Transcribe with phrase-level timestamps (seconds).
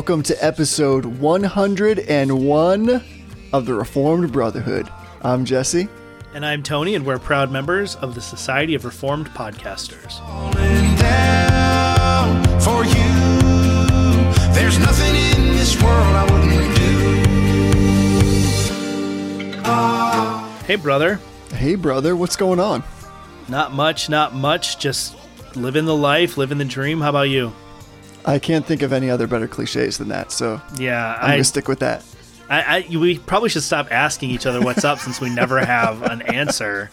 [0.00, 3.02] welcome to episode 101
[3.52, 4.88] of the Reformed Brotherhood.
[5.20, 5.88] I'm Jesse.
[6.32, 10.16] And I'm Tony, and we're proud members of the Society of Reformed Podcasters.
[12.64, 14.54] for you.
[14.54, 17.22] There's nothing in this world I wouldn't do.
[19.66, 20.62] Ah.
[20.66, 21.20] Hey, brother.
[21.52, 22.82] Hey, brother, what's going on?
[23.50, 24.78] Not much, not much.
[24.78, 25.14] Just
[25.54, 27.02] living the life, living the dream.
[27.02, 27.52] How about you?
[28.24, 31.44] I can't think of any other better cliches than that, so Yeah, I'm I, gonna
[31.44, 32.04] stick with that.
[32.48, 36.02] I, I, we probably should stop asking each other what's up since we never have
[36.02, 36.90] an answer.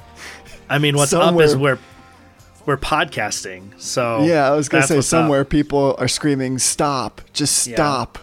[0.69, 1.79] I mean, what's up is we're
[2.65, 3.79] we're podcasting.
[3.81, 5.21] So Yeah, I was gonna say what's up.
[5.21, 7.21] somewhere people are screaming, "Stop!
[7.33, 7.75] Just Yeah.
[7.75, 8.19] stop!"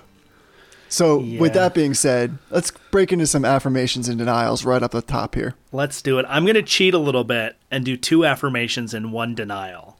[0.89, 5.03] So, with that being said, let's break into some affirmations and denials right up the
[5.03, 5.55] top here.
[5.73, 6.27] Let's do it.
[6.29, 9.97] I'm going to cheat a little bit and do two affirmations and one denial.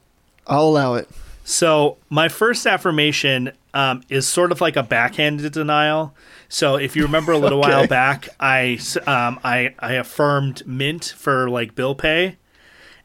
[0.47, 1.09] I'll allow it.
[1.47, 6.15] So my first affirmation um, is sort of like a backhanded denial.
[6.49, 7.69] So if you remember a little Okay.
[7.71, 12.37] while back, I, um, I I affirmed Mint for like bill pay,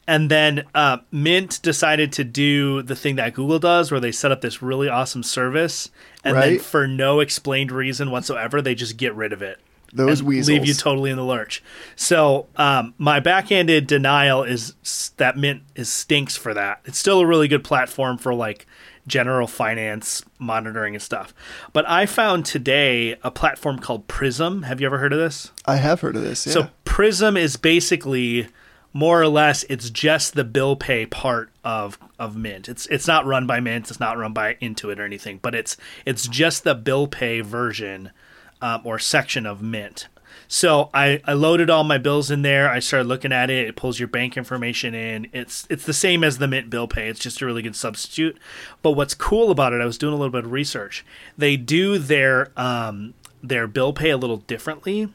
[0.07, 4.31] and then uh, Mint decided to do the thing that Google does, where they set
[4.31, 5.91] up this really awesome service,
[6.23, 9.59] and then for no explained reason whatsoever, they just get rid of it
[9.93, 10.47] Those weasels.
[10.47, 11.61] leave you totally in the lurch.
[11.95, 14.73] So um, my backhanded denial is
[15.17, 16.81] that Mint is stinks for that.
[16.85, 18.65] It's still a really good platform for like
[19.07, 21.33] general finance monitoring and stuff.
[21.73, 24.63] But I found today a platform called Prism.
[24.63, 25.51] Have you ever heard of this?
[25.65, 26.45] I have heard of this.
[26.45, 26.53] Yeah.
[26.53, 28.47] So Prism is basically
[28.93, 32.69] more or less it's just the bill pay part of of Mint.
[32.69, 35.77] It's it's not run by Mint, it's not run by Intuit or anything, but it's
[36.05, 38.11] it's just the bill pay version
[38.61, 40.07] um, or section of Mint.
[40.47, 42.69] So I, I loaded all my bills in there.
[42.69, 43.69] I started looking at it.
[43.69, 45.27] It pulls your bank information in.
[45.31, 47.07] It's it's the same as the Mint bill pay.
[47.07, 48.37] It's just a really good substitute.
[48.81, 51.05] But what's cool about it, I was doing a little bit of research.
[51.37, 55.07] They do their um, their bill pay a little differently.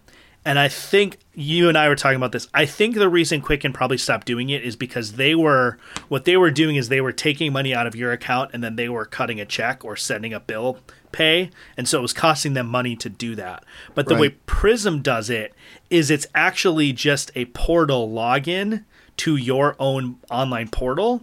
[0.46, 2.48] And I think you and I were talking about this.
[2.54, 5.76] I think the reason Quicken probably stopped doing it is because they were
[6.08, 8.76] what they were doing is they were taking money out of your account and then
[8.76, 10.78] they were cutting a check or sending a bill
[11.16, 13.64] pay, and so it was costing them money to do that.
[13.94, 15.54] But the way Prism does it
[15.90, 18.84] is it's actually just a portal login
[19.18, 21.22] to your own online portal.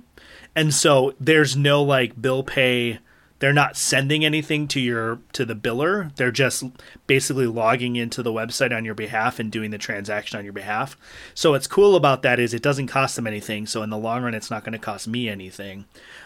[0.55, 2.99] And so there's no like bill pay
[3.43, 6.15] they're not sending anything to your to the biller.
[6.15, 6.63] They're just
[7.07, 10.95] basically logging into the website on your behalf and doing the transaction on your behalf.
[11.33, 13.67] So what's cool about that is it doesn't cost them anything.
[13.67, 15.83] So in the long run it's not going to cost me anything.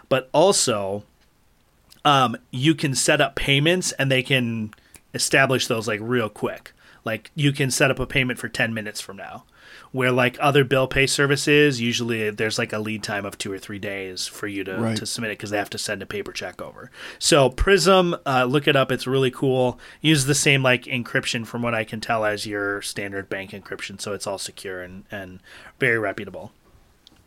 [0.10, 1.06] But also
[2.08, 4.74] um, you can set up payments and they can
[5.14, 6.72] establish those like real quick.
[7.04, 9.44] Like you can set up a payment for 10 minutes from now.
[9.92, 13.58] Where like other bill pay services, usually there's like a lead time of two or
[13.58, 14.96] three days for you to, Right.
[14.98, 16.92] to submit it because they have to send a paper check over.
[17.20, 18.90] So Prism, uh, look it up.
[18.92, 19.78] It's really cool.
[20.02, 24.00] Use the same like encryption from what I can tell as your standard bank encryption,
[24.00, 25.40] so it's all secure and, and
[25.80, 26.52] very reputable.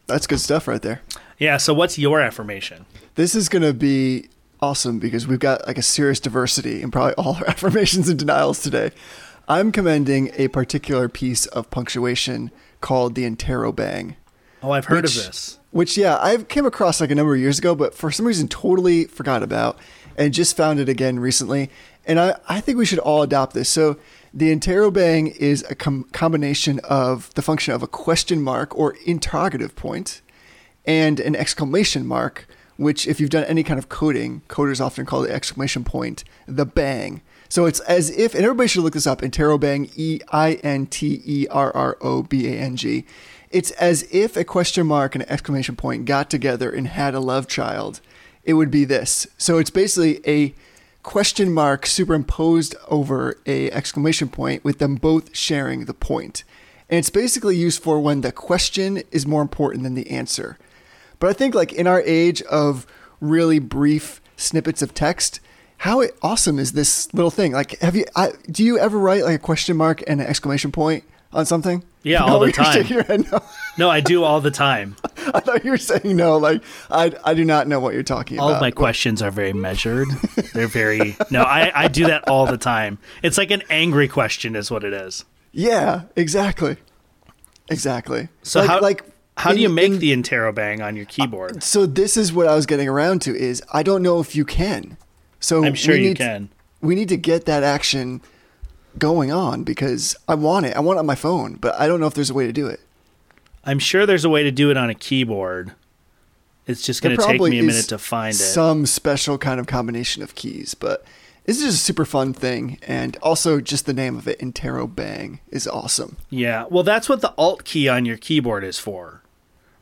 [0.06, 1.00] That's good stuff right there.
[1.38, 1.56] Yeah.
[1.58, 2.86] So what's your affirmation?
[3.14, 4.28] This is going to be
[4.62, 8.62] awesome because we've got like a serious diversity in probably all our affirmations and denials
[8.62, 8.90] today.
[9.48, 12.50] I'm commending a particular piece of punctuation
[12.80, 14.16] called the interrobang.
[14.62, 15.58] Oh, I've heard which, of this.
[15.70, 18.48] Which, yeah, I came across like a number of years ago, but for some reason
[18.48, 19.78] totally forgot about
[20.16, 21.70] and just found it again recently.
[22.06, 23.68] And I, I think we should all adopt this.
[23.68, 23.96] So
[24.32, 29.74] the interrobang is a com- combination of the function of a question mark or interrogative
[29.76, 30.20] point
[30.86, 32.46] and an exclamation mark,
[32.80, 36.64] which, if you've done any kind of coding, coders often call the exclamation point the
[36.64, 37.20] bang.
[37.50, 41.20] So it's as if, and everybody should look this up, interrobang, E I N T
[41.26, 43.04] E R R O B A N G.
[43.50, 47.20] It's as if a question mark and an exclamation point got together and had a
[47.20, 48.00] love child.
[48.44, 49.26] It would be this.
[49.36, 50.54] So it's basically a
[51.02, 56.44] question mark superimposed over a exclamation point with them both sharing the point.
[56.88, 60.56] And it's basically used for when the question is more important than the answer.
[61.20, 62.86] But I think like in our age of
[63.20, 65.38] really brief snippets of text,
[65.78, 67.52] how awesome is this little thing?
[67.52, 68.04] Like, have you?
[68.16, 71.84] I, do you ever write like a question mark and an exclamation point on something?
[72.02, 72.72] Yeah, No, all the time.
[72.72, 73.40] shaking your head no.
[73.78, 74.96] No, I do all the time.
[75.34, 76.36] I thought you were saying no.
[76.38, 78.56] Like, I, I do not know what you're talking All about.
[78.56, 80.08] of my questions are very measured.
[80.54, 81.42] They're very no.
[81.42, 82.98] I, I do that all the time.
[83.22, 85.24] It's like an angry question, is what it is.
[85.52, 86.76] Yeah, exactly,
[87.70, 88.28] exactly.
[88.42, 89.04] So like, how like
[89.40, 91.58] how do you make in- the interrobang on your keyboard?
[91.58, 94.34] Uh, so this is what I was getting around to is I don't know if
[94.36, 94.96] you can.
[95.40, 96.48] So I'm sure we you need- can.
[96.82, 98.20] We need to get that action
[98.98, 100.76] going on because I want it.
[100.76, 102.52] I want it on my phone, but I don't know if there's a way to
[102.52, 102.80] do it.
[103.64, 105.72] I'm sure there's a way to do it on a keyboard.
[106.66, 108.38] It's just going to take me a minute to find it.
[108.38, 111.04] Some special kind of combination of keys, but
[111.46, 115.40] This is just a super fun thing, and also just the name of it, Interrobang,
[115.50, 116.16] is awesome.
[116.28, 116.66] Yeah.
[116.70, 119.19] Well, that's what the Alt key on your keyboard is for,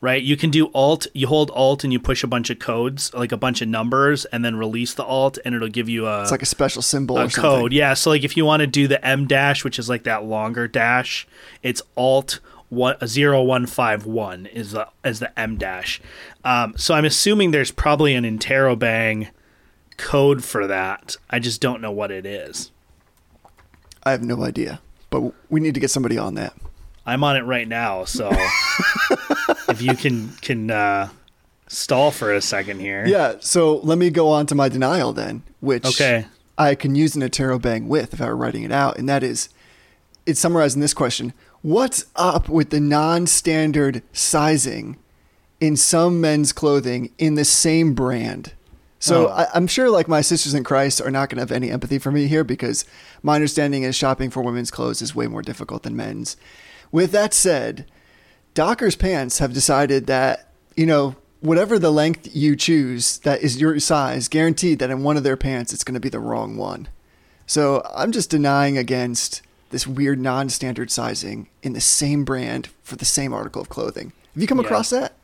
[0.01, 0.23] right?
[0.23, 1.07] You can do Alt.
[1.15, 4.25] You hold Alt and you push a bunch of codes, like a bunch of numbers,
[4.27, 7.19] and then release the Alt, and it'll give you a It's like a special symbol
[7.19, 7.51] a or something.
[7.51, 7.73] code.
[7.73, 7.95] Yeah.
[7.95, 10.69] So like if you want to do the em dash, which is like that longer
[10.69, 11.27] dash,
[11.63, 12.41] it's Alt
[12.71, 16.01] one zero one five one is the as the em dash.
[16.45, 19.29] Um, so I'm assuming there's probably an Interrobang
[19.97, 21.17] code for that.
[21.31, 22.71] I just don't know what it is.
[24.05, 24.81] I have no idea,
[25.11, 26.55] but we need to get somebody on that.
[27.09, 28.29] I'm on it right now, so
[29.71, 31.09] if you can can uh,
[31.67, 33.07] stall for a second here.
[33.07, 36.27] Yeah, so let me go on to my denial then, which Okay.
[36.59, 37.27] I can use an
[37.61, 39.49] Bang with if I were writing it out, and that is
[40.27, 41.33] it's summarized in this question.
[41.63, 44.99] What's up with the non standard sizing
[45.61, 48.53] in some men's clothing in the same brand?
[48.99, 49.31] So Oh.
[49.31, 51.99] I, I'm sure like my sisters in Christ are not going to have any empathy
[51.99, 52.85] for me here because
[53.23, 56.37] my understanding is shopping for women's clothes is way more difficult than men's.
[56.93, 57.87] With that said,
[58.55, 63.79] Dockers pants have decided that, you know, whatever the length you choose that is your
[63.79, 66.89] size, guaranteed that in one of their pants it's going to be the wrong one.
[67.47, 72.97] So I'm just denying against this weird non standard sizing in the same brand for
[72.97, 74.13] the same article of clothing.
[74.35, 74.65] Have you come Yeah.
[74.65, 75.15] across that?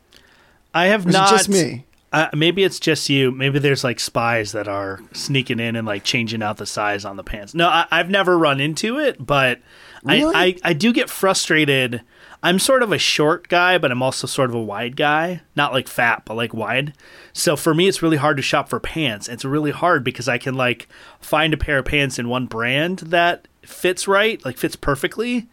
[0.75, 1.31] I have Or is it not.
[1.31, 1.87] just me?
[2.13, 3.33] Uh, maybe it's just you.
[3.33, 7.17] Maybe there's like spies that are sneaking in and like changing out the size on
[7.17, 7.55] the pants.
[7.55, 9.59] No, I, I've never run into it, but
[10.05, 10.35] Really?
[10.35, 12.03] I, I I do get frustrated.
[12.43, 15.41] I'm sort of a short guy, but I'm also sort of a wide guy.
[15.57, 16.93] Not like fat, but like wide.
[17.33, 19.29] So for me, it's really hard to shop for pants.
[19.29, 20.87] It's really hard because I can like
[21.21, 25.49] find a pair of pants in one brand that fits right, like fits perfectly,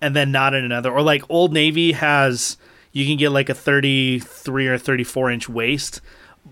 [0.00, 0.92] and then not in another.
[0.92, 2.56] Or like Old Navy has,
[2.92, 6.00] you can get like a 33 or 34 inch waist,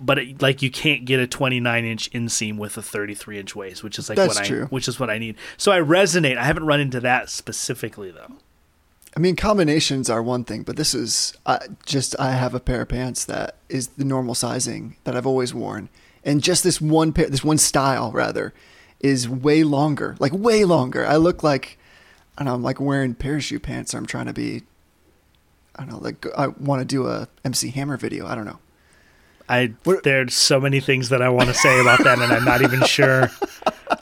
[0.00, 3.82] but it, like you can't get a 29 inch inseam with a 33 inch waist,
[3.82, 4.62] which is like That's what true.
[4.64, 5.36] I which is what I need.
[5.56, 6.36] So I resonate.
[6.36, 8.32] I haven't run into that specifically though.
[9.16, 12.82] I mean, combinations are one thing, but this is uh, just I have a pair
[12.82, 15.88] of pants that is the normal sizing that I've always worn,
[16.24, 18.52] and just this one pair, this one style rather,
[19.00, 21.06] is way longer, like way longer.
[21.06, 21.78] I look like
[22.36, 24.62] I don't know, I'm like wearing parachute pants, or I'm trying to be.
[25.76, 28.26] I don't know, like I want to do a MC Hammer video.
[28.26, 28.58] I don't know.
[29.48, 29.72] I
[30.04, 32.82] there's so many things that I want to say about that, and I'm not even
[32.84, 33.30] sure.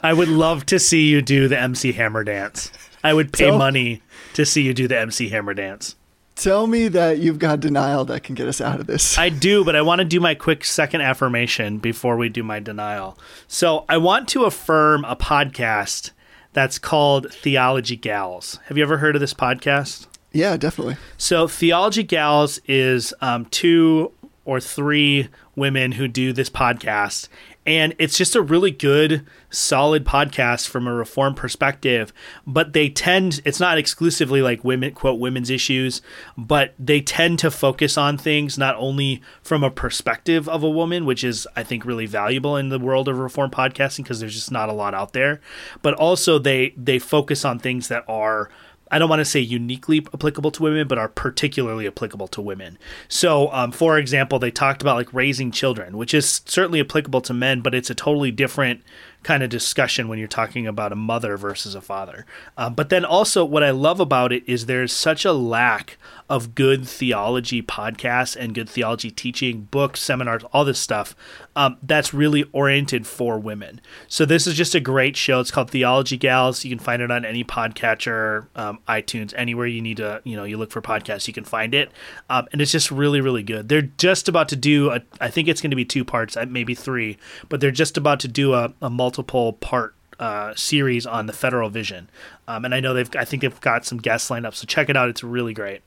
[0.01, 2.71] I would love to see you do the MC Hammer dance.
[3.03, 4.01] I would pay So- money
[4.33, 5.95] to see you do the MC Hammer dance.
[6.35, 9.19] Tell me that you've got denial that can get us out of this.
[9.19, 12.59] I do, but I want to do my quick second affirmation before we do my
[12.59, 13.19] denial.
[13.47, 16.09] So I want to affirm a podcast
[16.53, 18.59] that's called Theology Gals.
[18.65, 20.07] Have you ever heard of this podcast?
[20.31, 20.97] yeah, definitely.
[21.19, 24.11] So, Theology Gals is um, two
[24.45, 27.27] or three women who do this podcast.
[27.65, 32.11] And it's just a really good, solid podcast from a reform perspective.
[32.45, 36.01] But they tend, it's not exclusively like women, quote, women's issues,
[36.37, 41.05] but they tend to focus on things not only from a perspective of a woman,
[41.05, 44.51] which is, I think, really valuable in the world of reform podcasting because there's just
[44.51, 45.39] not a lot out there,
[45.81, 48.49] but also they, they focus on things that are
[48.93, 52.77] I don't want to say uniquely applicable to women, but are particularly applicable to women.
[53.07, 57.33] So, um, for example, they talked about like raising children, which is certainly applicable to
[57.33, 58.83] men, but it's a totally different
[59.23, 62.25] kind of discussion when you're talking about a mother versus a father.
[62.57, 65.97] Um, but then also, what I love about it is there's such a lack
[66.29, 71.15] of good theology podcasts and good theology teaching, books, seminars, all this stuff
[71.55, 73.79] um, that's really oriented for women.
[74.07, 75.39] So this is just a great show.
[75.39, 76.63] It's called Theology Gals.
[76.63, 80.43] You can find it on any podcatcher, um, iTunes, anywhere you need to, you know,
[80.43, 81.91] you look for podcasts, you can find it.
[82.29, 83.69] Um, and it's just really, really good.
[83.69, 86.45] They're just about to do, a, I think it's going to be two parts, uh,
[86.47, 87.17] maybe three,
[87.49, 91.69] but they're just about to do a, a multiple part uh, series on the federal
[91.69, 92.09] vision.
[92.47, 94.55] Um, and I know they've, I think they've got some guests lined up.
[94.55, 95.09] So check it out.
[95.09, 95.81] It's really great.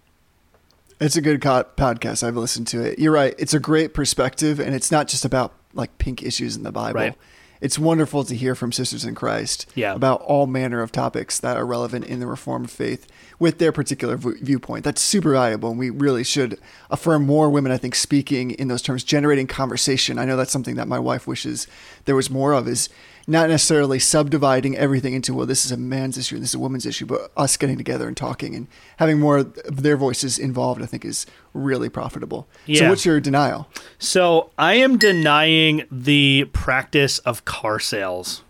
[1.00, 2.22] It's a good co- podcast.
[2.22, 2.98] I've listened to it.
[2.98, 3.34] You're right.
[3.38, 7.00] It's a great perspective, and it's not just about like pink issues in the Bible.
[7.00, 7.14] Right.
[7.60, 9.94] It's wonderful to hear from sisters in Christ Yeah.
[9.94, 13.06] about all manner of topics that are relevant in the Reformed faith
[13.38, 14.84] with their particular v- viewpoint.
[14.84, 16.58] That's super valuable, and we really should
[16.90, 17.72] affirm more women.
[17.72, 20.18] I think speaking in those terms, generating conversation.
[20.18, 21.66] I know that's something that my wife wishes
[22.04, 22.68] there was more of.
[22.68, 22.88] Is
[23.26, 26.58] not necessarily subdividing everything into well, this is a man's issue and this is a
[26.60, 28.68] woman's issue, but us getting together and talking and
[28.98, 30.82] having more of their voices involved.
[30.82, 32.48] I think is really profitable.
[32.66, 32.80] yeah.
[32.80, 33.68] So, what's your denial?
[33.98, 38.42] So I am denying the practice of car sales.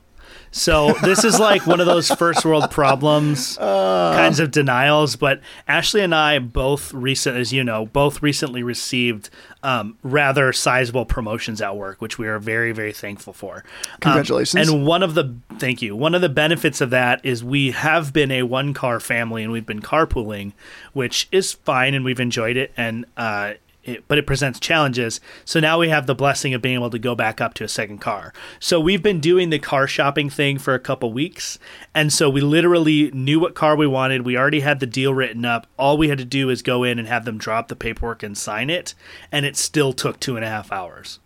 [0.56, 5.14] So this is like one of those first world problems kinds of denials.
[5.14, 9.28] But Ashley and I both recent, as you know, both recently received
[9.62, 13.56] um, rather sizable promotions at work, which we are very, very thankful for.
[13.56, 14.68] Um, Congratulations.
[14.68, 15.94] and one of the thank you.
[15.94, 19.52] One of the benefits of that is we have been a one car family and
[19.52, 20.52] we've been carpooling,
[20.94, 22.72] which is fine and we've enjoyed it.
[22.78, 23.54] And uh,
[23.86, 25.20] it, but it presents challenges.
[25.44, 27.68] So now we have the blessing of being able to go back up to a
[27.68, 28.32] second car.
[28.60, 31.58] So we've been doing the car shopping thing for a couple weeks,
[31.94, 34.22] and so we literally knew what car we wanted.
[34.22, 35.66] We already had the deal written up.
[35.78, 38.36] All we had to do is go in and have them drop the paperwork and
[38.36, 38.94] sign it,
[39.30, 41.20] and it still took two and a half hours.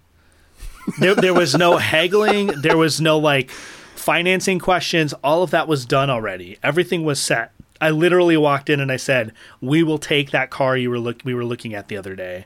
[0.99, 2.49] There, there was no haggling.
[2.49, 5.12] There was no like financing questions.
[5.23, 6.59] All of that was done already.
[6.62, 7.52] Everything was set.
[7.80, 11.22] I literally walked in and I said, "We will take that car you were look
[11.25, 12.44] we were looking at the other day.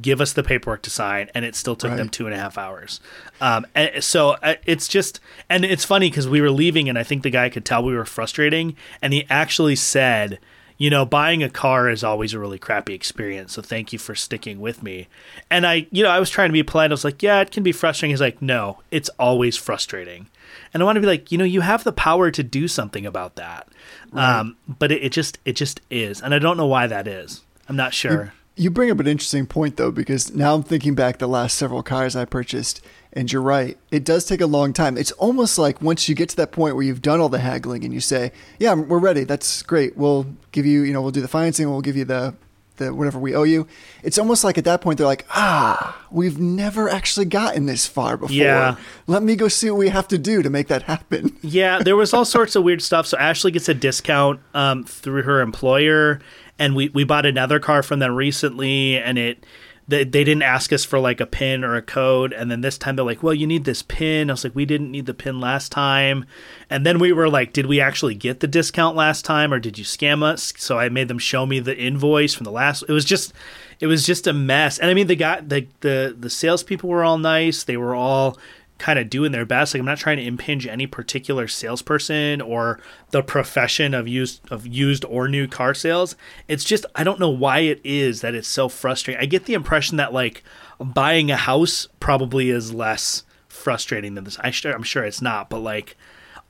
[0.00, 2.56] Give us the paperwork to sign." And it still took them two and a half
[2.58, 3.00] hours.
[3.40, 3.66] Um,
[4.00, 7.30] so uh, it's just, and it's funny because we were leaving, and I think the
[7.30, 10.38] guy could tell we were frustrating, and he actually said.
[10.76, 13.52] You know, buying a car is always a really crappy experience.
[13.52, 15.08] So thank you for sticking with me.
[15.50, 16.90] And I, you know, I was trying to be polite.
[16.90, 18.10] I was like, yeah, it can be frustrating.
[18.10, 20.28] He's like, no, it's always frustrating.
[20.72, 23.06] And I want to be like, you know, you have the power to do something
[23.06, 23.68] about that.
[24.12, 26.20] Um, but it, it just, it just is.
[26.20, 27.42] And I don't know why that is.
[27.68, 28.34] I'm not sure.
[28.56, 31.82] You bring up an interesting point though, because now I'm thinking back the last several
[31.82, 32.80] cars I purchased,
[33.12, 33.76] and you're right.
[33.90, 34.96] It does take a long time.
[34.96, 37.84] It's almost like once you get to that point where you've done all the haggling
[37.84, 38.30] and you say,
[38.60, 39.24] "Yeah, we're ready.
[39.24, 39.96] That's great.
[39.96, 41.68] We'll give you, you know, we'll do the financing.
[41.68, 42.34] We'll give you the
[42.76, 43.66] the whatever we owe you."
[44.04, 48.16] It's almost like at that point they're like, "Ah, we've never actually gotten this far
[48.16, 48.36] before.
[48.36, 48.76] Yeah.
[49.08, 51.96] Let me go see what we have to do to make that happen." yeah, there
[51.96, 53.06] was all sorts of weird stuff.
[53.08, 56.20] So Ashley gets a discount um, through her employer,
[56.58, 59.44] and we we bought another car from them recently, and it
[59.86, 62.78] they, they didn't ask us for like a pin or a code, and then this
[62.78, 65.14] time they're like, "Well, you need this pin." I was like, "We didn't need the
[65.14, 66.24] pin last time,"
[66.70, 69.78] and then we were like, "Did we actually get the discount last time, or did
[69.78, 72.84] you scam us?" So I made them show me the invoice from the last.
[72.88, 73.34] It was just
[73.80, 77.04] it was just a mess, and I mean the guy the the the salespeople were
[77.04, 77.64] all nice.
[77.64, 78.38] They were all
[78.84, 79.72] kind of doing their best.
[79.72, 82.78] Like I'm not trying to impinge any particular salesperson or
[83.12, 86.16] the profession of used of used or new car sales.
[86.48, 89.22] It's just I don't know why it is that it's so frustrating.
[89.22, 90.44] I get the impression that like
[90.78, 94.38] buying a house probably is less frustrating than this.
[94.40, 95.96] I I'm sure it's not, but like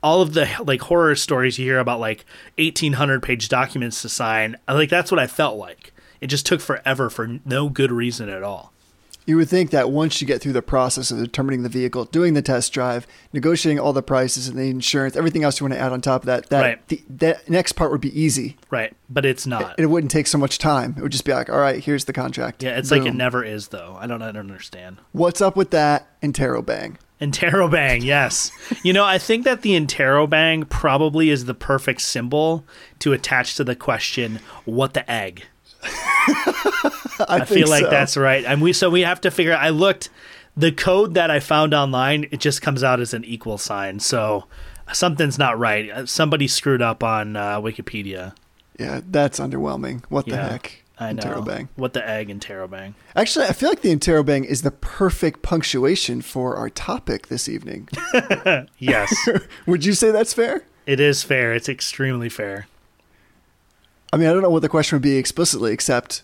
[0.03, 2.25] all of the like horror stories you hear about like
[2.59, 5.93] 1800 page documents to sign, like that's what I felt like.
[6.21, 8.74] It just took forever for no good reason at all.
[9.27, 12.35] You would think that once you get through the process of determining the vehicle, doing
[12.35, 15.81] the test drive, negotiating all the prices and the insurance, everything else you want to
[15.81, 16.89] add on top of that, that Right.
[16.89, 18.57] the, that next part would be easy.
[18.71, 19.77] Right, but it's not.
[19.79, 20.95] And it wouldn't take so much time.
[20.99, 22.63] It would just be like, all right, here's the contract.
[22.63, 23.97] Yeah, it's like it never is though.
[23.99, 24.99] I don't, I don't understand.
[25.13, 26.07] What's up with that?
[26.21, 26.97] Interrobang.
[27.21, 28.51] Interrobang, yes.
[28.83, 32.67] you know, I think that the interrobang probably is the perfect symbol
[32.99, 35.45] to attach to the question, "What the egg?"
[37.29, 37.91] I, I feel like so.
[37.91, 38.45] that's right.
[38.45, 39.53] And we so we have to figure.
[39.53, 40.11] out, I looked
[40.57, 42.27] the code that I found online.
[42.31, 44.01] It just comes out as an equal sign.
[44.01, 44.45] So
[44.93, 45.91] something's not right.
[45.91, 48.35] Uh, Somebody screwed up on uh, Wikipedia.
[48.79, 50.05] yeah, that's underwhelming.
[50.09, 50.81] What the Yeah, heck?
[50.99, 51.23] I know.
[51.23, 51.69] Interrobang.
[51.75, 52.95] What the egg interrobang?
[53.17, 57.89] Actually, I feel like the interrobang is the perfect punctuation for our topic this evening.
[58.79, 59.13] Yes,
[59.67, 60.65] would you say that's fair?
[60.87, 61.53] it is fair.
[61.55, 62.67] It's extremely fair.
[64.15, 66.23] I mean, I don't know what the question would be explicitly, except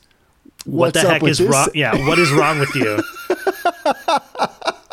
[0.64, 1.66] what the heck is wrong?
[1.74, 3.02] Yeah, what is wrong with you?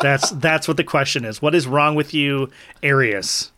[0.00, 1.40] that's that's what the question is.
[1.40, 2.50] What is wrong with you,
[2.82, 3.52] Arius?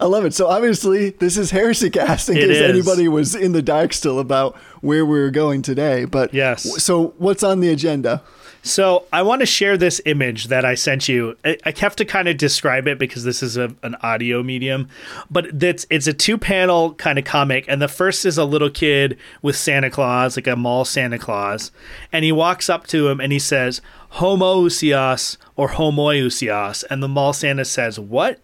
[0.00, 0.32] I love it.
[0.32, 2.70] So obviously, this is heresy cast in It case is.
[2.70, 6.04] anybody was in the dark still about where we were going today.
[6.04, 6.80] But Yes.
[6.84, 8.22] So what's on the agenda?
[8.62, 11.36] So I want to share this image that I sent you.
[11.44, 14.88] I, I have to kind of describe it because this is a, an audio medium,
[15.30, 18.70] but that's it's a two panel kind of comic, and the first is a little
[18.70, 21.70] kid with Santa Claus, like a mall Santa Claus,
[22.12, 23.80] and he walks up to him and he says
[24.14, 28.40] "Homoousios" or "Homoiousios," and the mall Santa says "What?"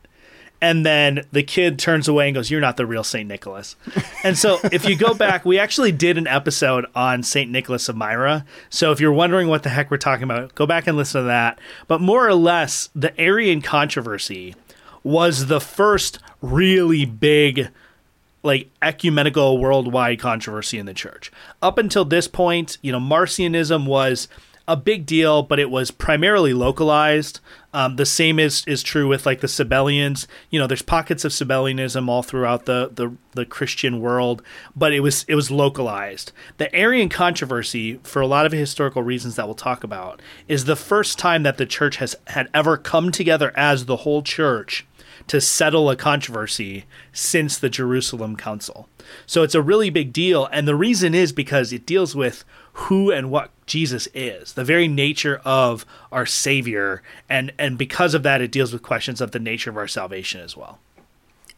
[0.65, 3.29] And then the kid turns away and goes, You're not the real St.
[3.29, 3.77] Nicholas.
[4.25, 7.51] And so if you go back, we actually did an episode on St.
[7.51, 8.47] Nicholas of Myra.
[8.71, 11.27] So if you're wondering what the heck we're talking about, go back and listen to
[11.27, 11.59] that.
[11.89, 14.55] But more or less, the Arian controversy
[15.03, 17.69] was the first really big
[18.43, 21.31] like ecumenical worldwide controversy in the church.
[21.61, 24.27] Up until this point, you know, Marcionism was
[24.67, 27.41] a big deal, but it was primarily localized.
[27.75, 30.27] Um, the same is is true with like the Sabellians.
[30.49, 34.43] You know, there's pockets of Sabellianism all throughout the, the the Christian world,
[34.75, 36.33] but it was it was localized.
[36.57, 40.77] The Arian controversy, for a lot of historical reasons that we'll talk about, is the
[40.77, 44.87] first time that the church has had ever come together as the whole church
[45.27, 48.89] to settle a controversy since the Jerusalem Council.
[49.27, 53.11] So it's a really big deal, and the reason is because it deals with who
[53.11, 58.41] and what Jesus is, the very nature of our Savior, and and because of that,
[58.41, 60.79] it deals with questions of the nature of our salvation as well.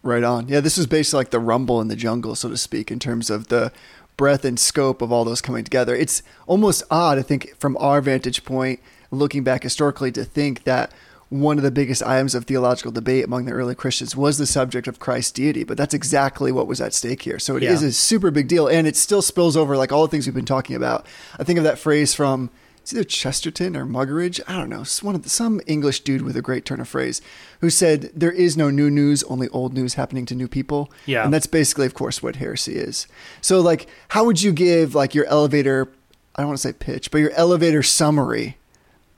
[0.03, 0.49] Right on.
[0.49, 3.31] Yeah, this is basically like the rumble in the jungle, so to speak, in terms
[3.31, 3.73] of the
[4.17, 5.95] breadth and scope of all those coming together.
[5.95, 8.81] It's almost odd, I think, from our vantage point,
[9.11, 10.93] looking back historically, to think that
[11.29, 14.87] one of the biggest items of theological debate among the early Christians was the subject
[14.87, 17.39] of Christ's deity, but that's exactly what was at stake here.
[17.41, 17.73] So it Yeah.
[17.73, 20.35] is a super big deal, and it still spills over like all the things we've
[20.35, 21.05] been talking about.
[21.39, 25.17] I think of that phrase from it's either Chesterton or Muggeridge, I don't know, one
[25.17, 27.21] of the, some English dude with a great turn of phrase,
[27.61, 30.93] who said there is no new news, only old news happening to new people.
[31.05, 31.25] Yeah.
[31.25, 33.09] and that's basically, of course, what heresy is.
[33.41, 35.89] So, like, how would you give like your elevator?
[36.37, 38.57] I don't want to say pitch, but your elevator summary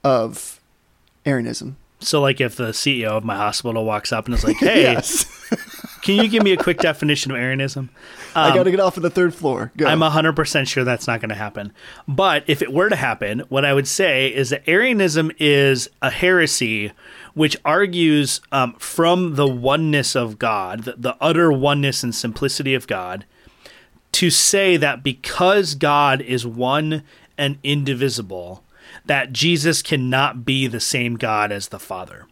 [0.03, 0.59] of
[1.25, 1.75] Arianism.
[1.99, 5.25] So, like, if the CEO of my hospital walks up and is like, "Hey, Yes.
[6.01, 7.89] can you give me a quick definition of Arianism?"
[8.35, 9.71] I got to get off of the third floor.
[9.75, 9.87] Go.
[9.87, 11.73] I'm 100% sure that's not going to happen.
[12.07, 16.09] But if it were to happen, what I would say is that Arianism is a
[16.11, 16.91] heresy
[17.33, 22.85] which argues um, from the oneness of God, the, the utter oneness and simplicity of
[22.87, 23.25] God,
[24.13, 27.03] to say that because God is one
[27.37, 28.63] and indivisible,
[29.05, 32.25] that Jesus cannot be the same God as the Father.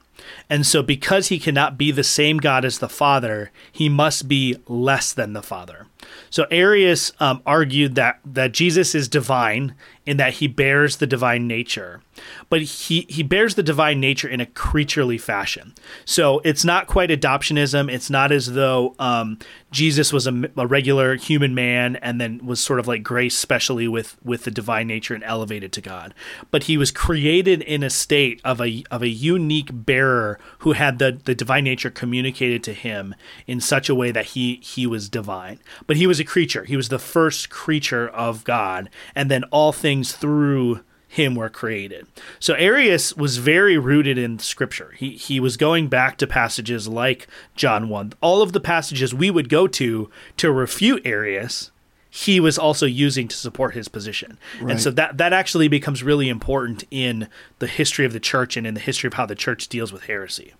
[0.50, 4.58] And so, because he cannot be the same God as the Father, he must be
[4.68, 5.88] less than the Father.
[6.30, 9.76] So, Arius um, argued that, that Jesus is divine
[10.08, 12.02] in that he bears the divine nature,
[12.50, 15.76] but he, he bears the divine nature in a creaturely fashion.
[16.06, 17.92] So, it's not quite adoptionism.
[17.92, 19.38] It's not as though um,
[19.70, 23.88] Jesus was a, a regular human man and then was sort of like graced specially
[23.88, 26.14] with, with the divine nature and elevated to God.
[26.52, 31.00] But he was created in a state of a, of a unique bearer who had
[31.00, 33.14] the, the divine nature communicated to him
[33.46, 35.60] in such a way that he, he was divine.
[35.86, 36.64] But he was a creature.
[36.64, 38.90] He was the first creature of God.
[39.16, 42.06] And then all things through him were created.
[42.40, 44.94] So Arius was very rooted in scripture.
[44.98, 48.14] He he was going back to passages like John 1.
[48.22, 51.72] All of the passages we would go to to refute Arius,
[52.10, 54.38] he was also using to support his position.
[54.60, 57.30] And so that that actually becomes really important in
[57.60, 60.04] the history of the church and in the history of how the church deals with
[60.04, 60.54] heresy.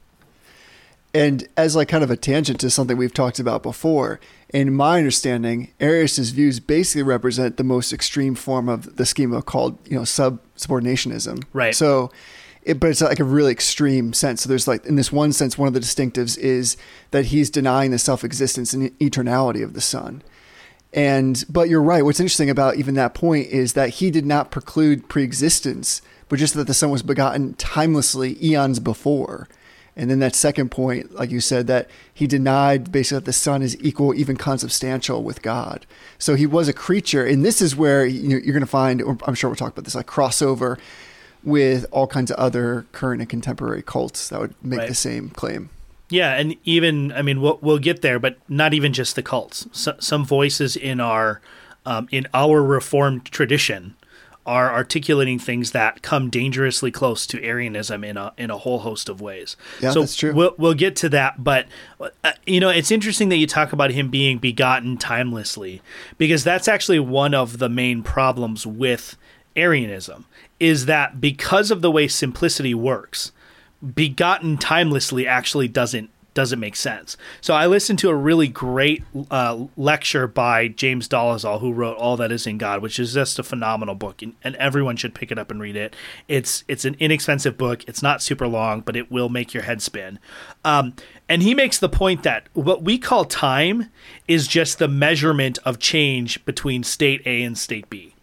[1.14, 4.98] And as like kind of a tangent to something we've talked about before, in my
[4.98, 10.06] understanding, Arius's views basically represent the most extreme form of the schema called, you know,
[10.06, 11.44] sub subordinationism.
[11.54, 11.76] Right.
[11.76, 12.12] So,
[12.64, 14.42] it, but it's like a really extreme sense.
[14.42, 16.78] So there's like, in this one sense, one of the distinctives is
[17.12, 20.22] that he's denying the self existence and eternality of the Son.
[20.94, 22.04] And but you're right.
[22.04, 26.54] What's interesting about even that point is that he did not preclude pre-existence, but just
[26.54, 29.50] that the Son was begotten timelessly eons before.
[30.00, 33.64] And then that second point, like you said, that he denied basically that the Son
[33.64, 35.88] is equal, even consubstantial with God.
[36.20, 39.02] So he was a creature, and this is where you know, you're going to find.
[39.02, 40.78] or I'm sure we'll talk about this, like crossover
[41.44, 44.88] with all kinds of other current and contemporary cults that would make Right.
[44.90, 45.70] the same claim.
[46.10, 49.68] Yeah, and even I mean we'll we'll get there, but not even just the cults.
[49.72, 51.42] So, some voices in our
[51.86, 53.96] um, in our reformed tradition
[54.48, 59.10] are articulating things that come dangerously close to Arianism in a in a whole host
[59.10, 59.58] of ways.
[59.82, 60.34] Yeah, so that's true.
[60.34, 61.68] We'll we'll get to that, but
[62.00, 65.82] uh, you know it's interesting that you talk about him being begotten timelessly
[66.18, 69.18] because that's actually one of the main problems with
[69.58, 70.26] Arianism
[70.60, 73.32] is that because of the way simplicity works
[73.94, 77.18] begotten timelessly actually doesn't doesn't make sense.
[77.42, 82.16] So I listened to a really great uh, lecture by James Dolezal, who wrote All
[82.16, 85.32] That Is in God, which is just a phenomenal book, and, and everyone should pick
[85.32, 85.96] it up and read it.
[86.28, 87.84] It's it's an inexpensive book.
[87.88, 90.20] It's not super long, but it will make your head spin.
[90.64, 90.94] Um,
[91.28, 93.90] and he makes the point that what we call time
[94.28, 98.14] is just the measurement of change between state A and state B.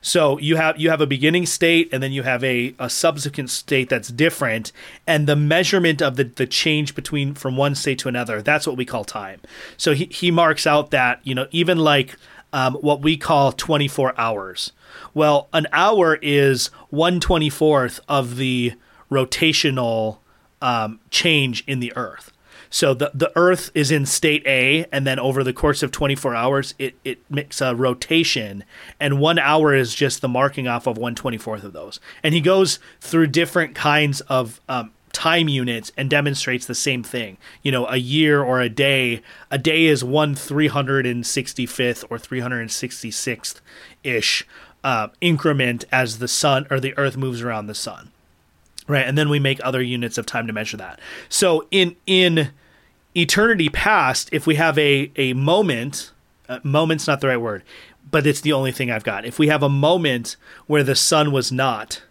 [0.00, 3.50] So you have you have a beginning state and then you have a, a subsequent
[3.50, 4.72] state that's different
[5.06, 8.76] and the measurement of the, the change between from one state to another that's what
[8.76, 9.40] we call time.
[9.76, 12.16] So he, he marks out that you know even like
[12.52, 14.72] um, what we call 24 hours.
[15.14, 18.72] Well, an hour is 124th of the
[19.10, 20.18] rotational
[20.62, 22.32] um, change in the earth.
[22.70, 26.34] So the the Earth is in state A, and then over the course of 24
[26.34, 28.64] hours, it it makes a rotation,
[29.00, 32.00] and one hour is just the marking off of one twenty fourth of those.
[32.22, 37.38] And he goes through different kinds of um, time units and demonstrates the same thing.
[37.62, 39.22] You know, a year or a day.
[39.50, 43.60] A day is one 365th or 366th
[44.04, 44.46] ish
[44.84, 48.12] uh, increment as the sun or the Earth moves around the sun
[48.86, 52.50] right and then we make other units of time to measure that so in in
[53.18, 56.12] eternity past if we have a a moment
[56.48, 57.62] uh, moment's not the right word
[58.10, 59.24] but it's the only thing i've got.
[59.24, 62.02] If we have a moment where the sun was not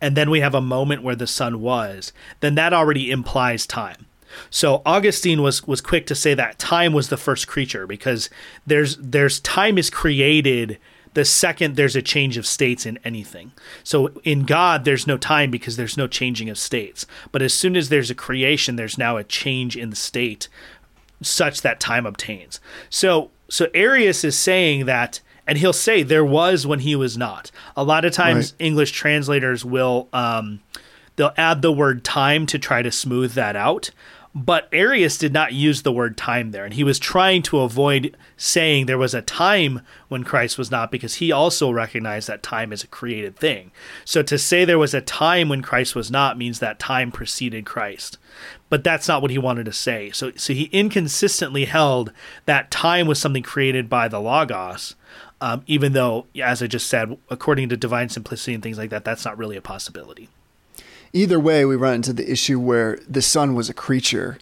[0.00, 4.06] and then we have a moment where the sun was then that already implies time.
[4.50, 8.30] So Augustine was was quick to say that time was the first creature because
[8.66, 10.78] there's there's time is created
[11.14, 13.52] the second there's a change of states in anything.
[13.82, 17.06] So in God, there's no time because there's no changing of states.
[17.32, 20.48] But as soon as there's a creation, there's now a change in the state
[21.22, 22.60] such that time obtains.
[22.90, 27.50] So so Arius is saying that and he'll say there was when he was not.
[27.76, 28.66] A lot of times right.
[28.66, 30.60] English translators will um,
[31.16, 33.90] they'll add the word time to try to smooth that out.
[34.36, 38.16] But Arius did not use the word time there, and he was trying to avoid
[38.36, 42.72] saying there was a time when Christ was not, because he also recognized that time
[42.72, 43.70] is a created thing.
[44.04, 47.64] So to say there was a time when Christ was not means that time preceded
[47.64, 48.18] Christ.
[48.68, 50.10] But that's not what he wanted to say.
[50.10, 52.10] So, so he inconsistently held
[52.46, 54.96] that time was something created by the Logos,
[55.40, 59.04] um, even though, as I just said, according to divine simplicity and things like that,
[59.04, 60.28] that's not really a possibility
[61.14, 64.38] either way, we run into the issue where the son was a creature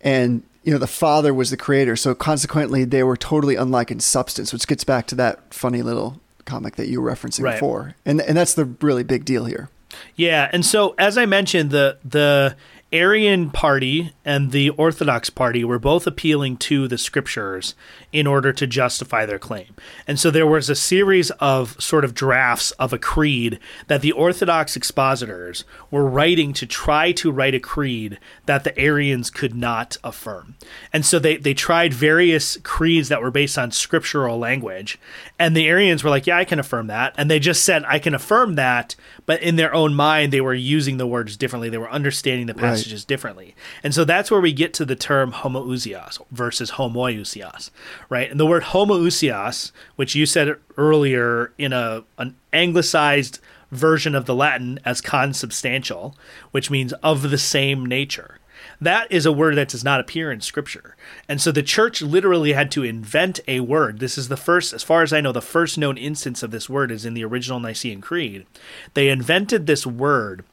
[0.00, 1.96] and you know the father was the creator.
[1.96, 6.20] So consequently they were totally unlike in substance which gets back to that funny little
[6.44, 7.54] comic that you were referencing right.
[7.54, 7.94] before.
[8.04, 9.68] And and that's the really big deal here.
[10.14, 10.50] Yeah.
[10.52, 12.56] And so as i mentioned the the
[12.92, 17.74] Arian party and the Orthodox party were both appealing to the scriptures
[18.12, 19.74] in order to justify their claim.
[20.06, 24.12] And so there was a series of sort of drafts of a creed that the
[24.12, 29.96] Orthodox expositors were writing to try to write a creed that the Arians could not
[30.04, 30.54] affirm.
[30.92, 34.98] And so they, they tried various creeds that were based on scriptural language.
[35.40, 37.14] And the Arians were like, yeah, I can affirm that.
[37.18, 38.94] And they just said, I can affirm that.
[39.26, 41.68] But in their own mind, they were using the words differently.
[41.68, 43.08] They were understanding the passages right.
[43.08, 43.54] differently.
[43.82, 47.70] And so that's where we get to the term homoousios versus homoiousios,
[48.08, 48.30] right?
[48.30, 53.40] And the word homoousios, which you said earlier in a an anglicized
[53.72, 56.16] version of the Latin as consubstantial,
[56.52, 58.38] which means of the same nature.
[58.80, 60.96] That is a word that does not appear in scripture.
[61.28, 63.98] And so the church literally had to invent a word.
[64.00, 66.68] This is the first, as far as I know, the first known instance of this
[66.68, 68.46] word is in the original Nicene Creed.
[68.94, 70.44] They invented this word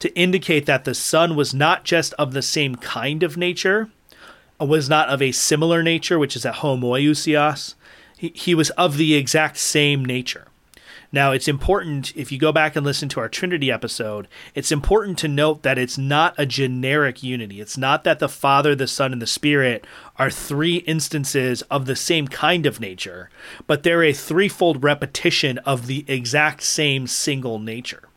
[0.00, 3.88] to indicate that the Son was not just of the same kind of nature,
[4.60, 7.74] uh, was not of a similar nature, which is a homoousios.
[8.16, 10.46] He, he was of the exact same nature.
[11.14, 15.16] Now, it's important, if you go back and listen to our Trinity episode, it's important
[15.18, 17.60] to note that it's not a generic unity.
[17.60, 21.94] It's not that the Father, the Son, and the Spirit are three instances of the
[21.94, 23.30] same kind of nature,
[23.68, 28.08] but they're a threefold repetition of the exact same single nature.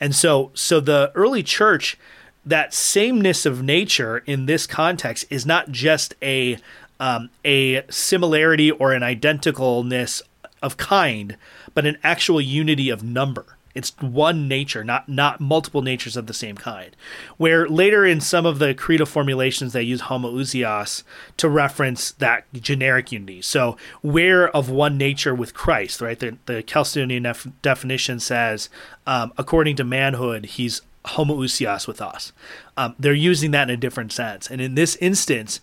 [0.00, 1.98] And so so the early church
[2.46, 6.56] that sameness of nature in this context is not just a
[6.98, 10.22] um, a similarity or an identicalness
[10.62, 11.36] of kind,
[11.74, 13.56] but an actual unity of number.
[13.74, 16.96] It's one nature, not not multiple natures of the same kind.
[17.36, 21.04] Where later in some of the creedal formulations they use homoousios
[21.36, 23.42] to reference that generic unity.
[23.42, 26.18] So we're of one nature with Christ, right?
[26.18, 28.68] The, the Chalcedonian def- definition says,
[29.06, 32.32] um, according to manhood, he's homoousios with us.
[32.76, 35.60] Um, they're using that in a different sense, and in this instance,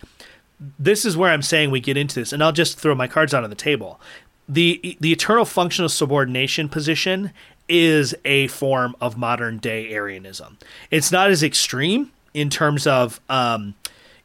[0.79, 3.33] this is where I'm saying we get into this, and I'll just throw my cards
[3.33, 3.99] out on the table
[4.47, 7.31] the the eternal functional subordination position
[7.69, 10.57] is a form of modern day Arianism.
[10.89, 13.75] It's not as extreme in terms of um,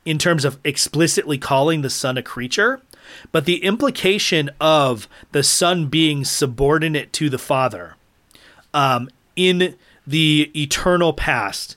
[0.04, 2.80] in terms of explicitly calling the son a creature,
[3.30, 7.96] but the implication of the son being subordinate to the father
[8.74, 11.76] um, in the eternal past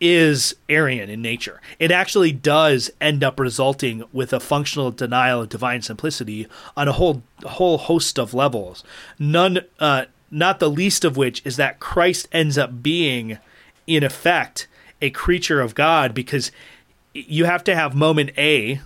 [0.00, 1.60] is Arian in nature.
[1.78, 6.92] It actually does end up resulting with a functional denial of divine simplicity on a
[6.92, 8.82] whole whole host of levels.
[9.18, 13.38] None uh, not the least of which is that Christ ends up being,
[13.86, 14.68] in effect,
[15.02, 16.50] a creature of God because
[17.12, 18.80] you have to have moment A,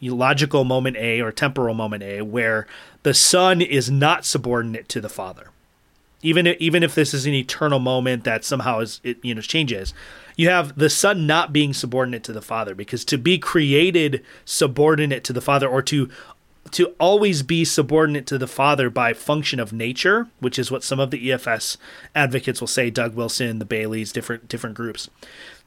[0.00, 2.66] logical moment A or temporal moment A, where
[3.02, 5.48] the Son is not subordinate to the Father.
[6.22, 9.40] Even if, even if this is an eternal moment that somehow is it you know
[9.40, 9.92] changes
[10.36, 15.24] you have the son not being subordinate to the father because to be created subordinate
[15.24, 16.08] to the father or to
[16.70, 21.00] to always be subordinate to the father by function of nature which is what some
[21.00, 21.76] of the EFS
[22.14, 25.10] advocates will say Doug Wilson the Baileys different different groups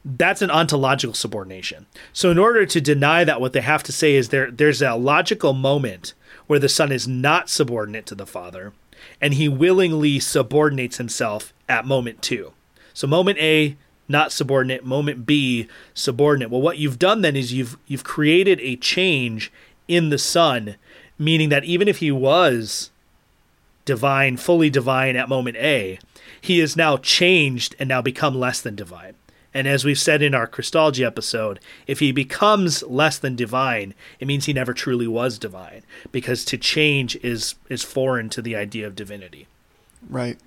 [0.06, 1.86] that's an ontological subordination.
[2.12, 4.94] So in order to deny that what they have to say is there there's a
[4.94, 6.14] logical moment
[6.46, 8.72] where the son is not subordinate to the father
[9.20, 12.52] and he willingly subordinates himself at moment 2
[12.92, 13.76] so moment A
[14.08, 14.84] not subordinate.
[14.84, 16.50] Moment b subordinate.
[16.50, 19.52] Well what you've done then is you've you've created a change
[19.88, 20.76] in the son
[21.18, 22.90] meaning that even if he was
[23.84, 25.98] divine fully divine at moment a
[26.40, 29.14] he is now changed and now become less than divine
[29.56, 34.26] and as we've said in our christology episode if he becomes less than divine it
[34.28, 38.86] means he never truly was divine because to change is is foreign to the idea
[38.86, 39.46] of divinity
[40.08, 40.38] Right.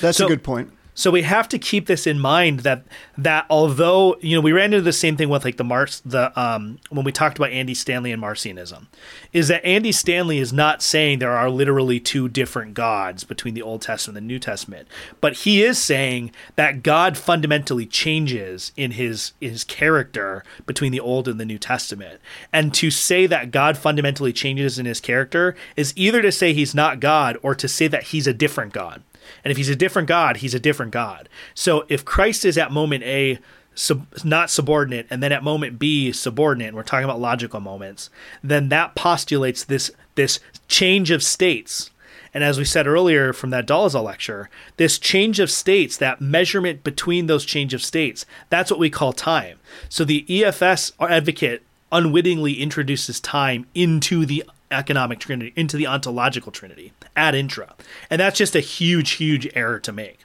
[0.00, 0.70] That's So- a good point.
[0.96, 2.82] So we have to keep this in mind that
[3.16, 6.38] that although you know we ran into the same thing with like the Mars the
[6.40, 8.86] um when we talked about Andy Stanley and Marcionism,
[9.32, 13.62] is that Andy Stanley is not saying there are literally two different gods between the
[13.62, 14.88] Old Testament and the New Testament,
[15.20, 21.00] but he is saying that God fundamentally changes in his in his character between the
[21.00, 22.20] Old and the New Testament.
[22.54, 26.74] And to say that God fundamentally changes in his character is either to say he's
[26.74, 29.02] not God or to say that he's a different God.
[29.44, 31.28] And if he's a different God, he's a different God.
[31.54, 33.38] So if Christ is at moment A
[33.74, 38.10] sub, not subordinate and then at moment B subordinate, and we're talking about logical moments,
[38.42, 41.90] then that postulates this this change of states.
[42.34, 46.84] And as we said earlier from that Dolezal lecture, this change of states, that measurement
[46.84, 49.58] between those change of states, that's what we call time.
[49.88, 56.92] So the EFS advocate unwittingly introduces time into the economic trinity, into the ontological trinity
[57.14, 57.74] ad intra.
[58.10, 60.20] And that's just a huge, huge error to make.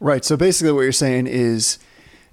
[0.00, 0.24] Right.
[0.24, 1.78] So basically, what you're saying is,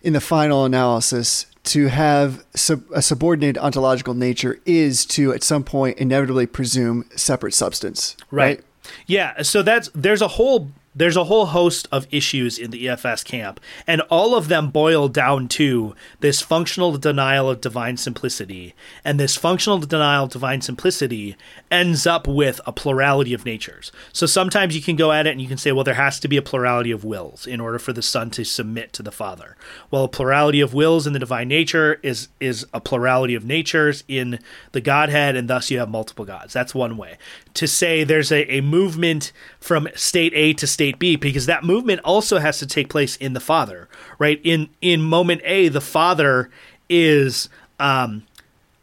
[0.01, 5.63] in the final analysis, to have sub- a subordinate ontological nature is to, at some
[5.63, 8.15] point, inevitably presume separate substance.
[8.31, 8.63] Right.
[9.05, 9.41] Yeah.
[9.41, 13.59] So that's there's a whole there's a whole host of issues in the EFS camp,
[13.85, 18.73] and all of them boil down to this functional denial of divine simplicity.
[19.05, 21.37] And this functional denial of divine simplicity
[21.69, 23.91] ends up with a plurality of natures.
[24.11, 26.27] So sometimes you can go at it and you can say, well, there has to
[26.27, 29.55] be a plurality of wills in order for the Son to submit to the Father.
[29.91, 34.03] Well, a plurality of wills in the divine nature is is a plurality of natures
[34.07, 34.39] in
[34.71, 36.53] the Godhead, and thus you have multiple gods.
[36.53, 37.17] That's one way.
[37.55, 42.01] To say there's a, a movement from state A to state B, because that movement
[42.03, 43.87] also has to take place in the Father,
[44.19, 44.39] right?
[44.43, 46.49] In in moment A, the Father
[46.89, 48.23] is um,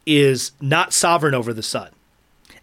[0.05, 1.89] is not sovereign over the Son.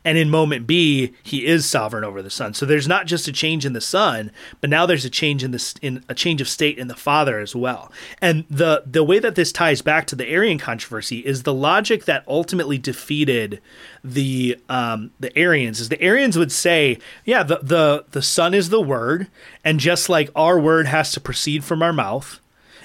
[0.04, 2.54] And in moment B, he is sovereign over the Son.
[2.54, 5.52] So there's not just a change in the Son, but now there's a change in
[5.52, 7.92] the in a change of state in the Father as well.
[8.20, 12.04] And the the way that this ties back to the Arian controversy is the logic
[12.04, 13.60] that ultimately defeated
[14.02, 15.80] the um, the Arians.
[15.80, 19.28] Is the Arians would say, yeah, the the the Son is the Word,
[19.64, 22.40] and just like our word has to proceed from our mouth,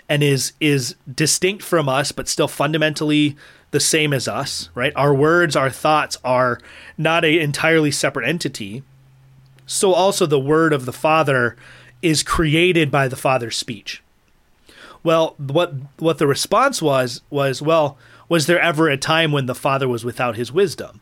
[0.10, 3.36] and is is distinct from us but still fundamentally
[3.72, 4.94] the same as us right?
[4.96, 6.60] Our words our thoughts are
[6.98, 8.84] not a entirely separate entity.
[9.66, 11.56] So also the word of the father
[12.02, 14.02] is created by the father's speech.
[15.04, 17.98] Well what what the response was was well
[18.30, 21.02] was there ever a time when the father was without his wisdom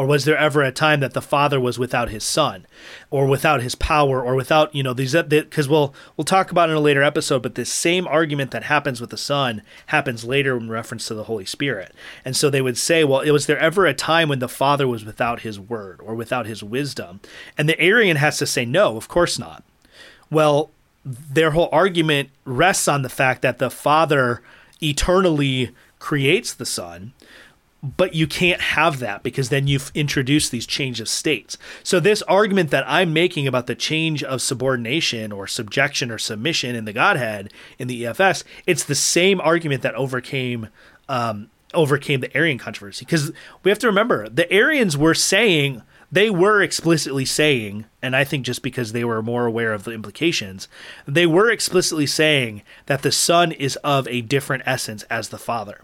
[0.00, 2.66] or was there ever a time that the father was without his son?
[3.10, 4.24] Or without his power?
[4.24, 7.42] Or without you know these uh, because we'll we'll talk about in a later episode
[7.42, 11.24] but this same argument that happens with the son happens later in reference to the
[11.24, 11.94] holy spirit.
[12.24, 15.04] And so they would say well was there ever a time when the father was
[15.04, 17.20] without his word or without his wisdom?
[17.58, 19.64] And the arian has to say no of course not.
[20.30, 20.70] Well
[21.04, 24.40] their whole argument rests on the fact that the father
[24.82, 27.12] eternally creates the son
[27.82, 31.56] but you can't have that because then you've introduced these change of states.
[31.82, 36.74] So this argument that I'm making about the change of subordination or subjection or submission
[36.74, 40.68] in the Godhead in the EFS, it's the same argument that overcame
[41.08, 43.04] um, overcame the Arian controversy.
[43.04, 48.24] Because we have to remember the Arians were saying they were explicitly saying, and I
[48.24, 50.68] think just because they were more aware of the implications,
[51.06, 55.82] they were explicitly saying that the Son is of a different essence as the Father.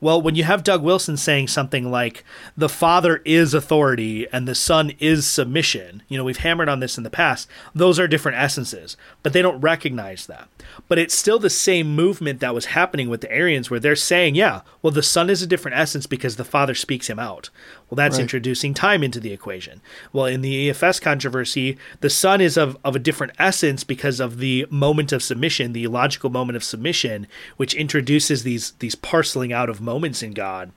[0.00, 2.24] Well, when you have Doug Wilson saying something like
[2.56, 6.98] the Father is authority and the Son is submission, you know, we've hammered on this
[6.98, 10.48] in the past, those are different essences, but they don't recognize that.
[10.88, 14.34] But it's still the same movement that was happening with the Arians where they're saying,
[14.34, 17.50] yeah, well, the Son is a different essence because the Father speaks him out.
[17.88, 18.22] Well, that's Right.
[18.22, 19.80] introducing time into the equation.
[20.12, 24.38] Well, in the EFS controversy, the Son is of, of a different essence because of
[24.38, 29.68] the moment of submission, the logical moment of submission, which introduces these these parceling out
[29.70, 30.72] of moments in God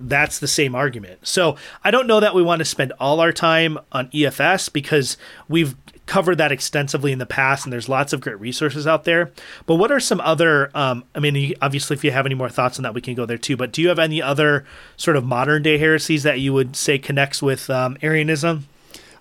[0.00, 1.26] that's the same argument.
[1.26, 5.18] So I don't know that we want to spend all our time on EFS because
[5.46, 9.30] we've covered that extensively in the past and there's lots of great resources out there.
[9.66, 12.78] But what are some other, um, I mean, obviously, if you have any more thoughts
[12.78, 13.56] on that, we can go there too.
[13.56, 14.64] But do you have any other
[14.96, 18.66] sort of modern day heresies that you would say connects with um, Arianism?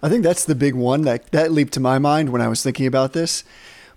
[0.01, 2.63] I think that's the big one that that leaped to my mind when I was
[2.63, 3.43] thinking about this.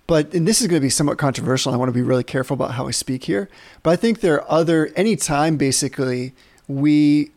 [0.05, 1.73] But and this is going to be somewhat controversial.
[1.73, 3.49] I want to be really careful about how I speak here.
[3.83, 6.33] But I think there are other any time basically
[6.67, 7.31] we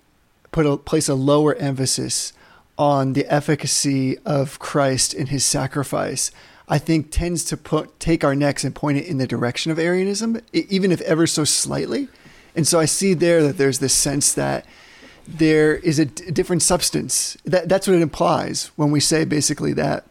[0.51, 2.33] put a place a lower emphasis
[2.79, 6.31] on the efficacy of Christ in his sacrifice.
[6.69, 9.79] I think tends to put take our necks and point it in the direction of
[9.79, 12.09] Arianism, even if ever so slightly.
[12.57, 14.67] And so I see there that there's this sense that
[15.29, 17.37] there is a d- different substance.
[17.45, 20.05] That, that's what it implies when we say basically that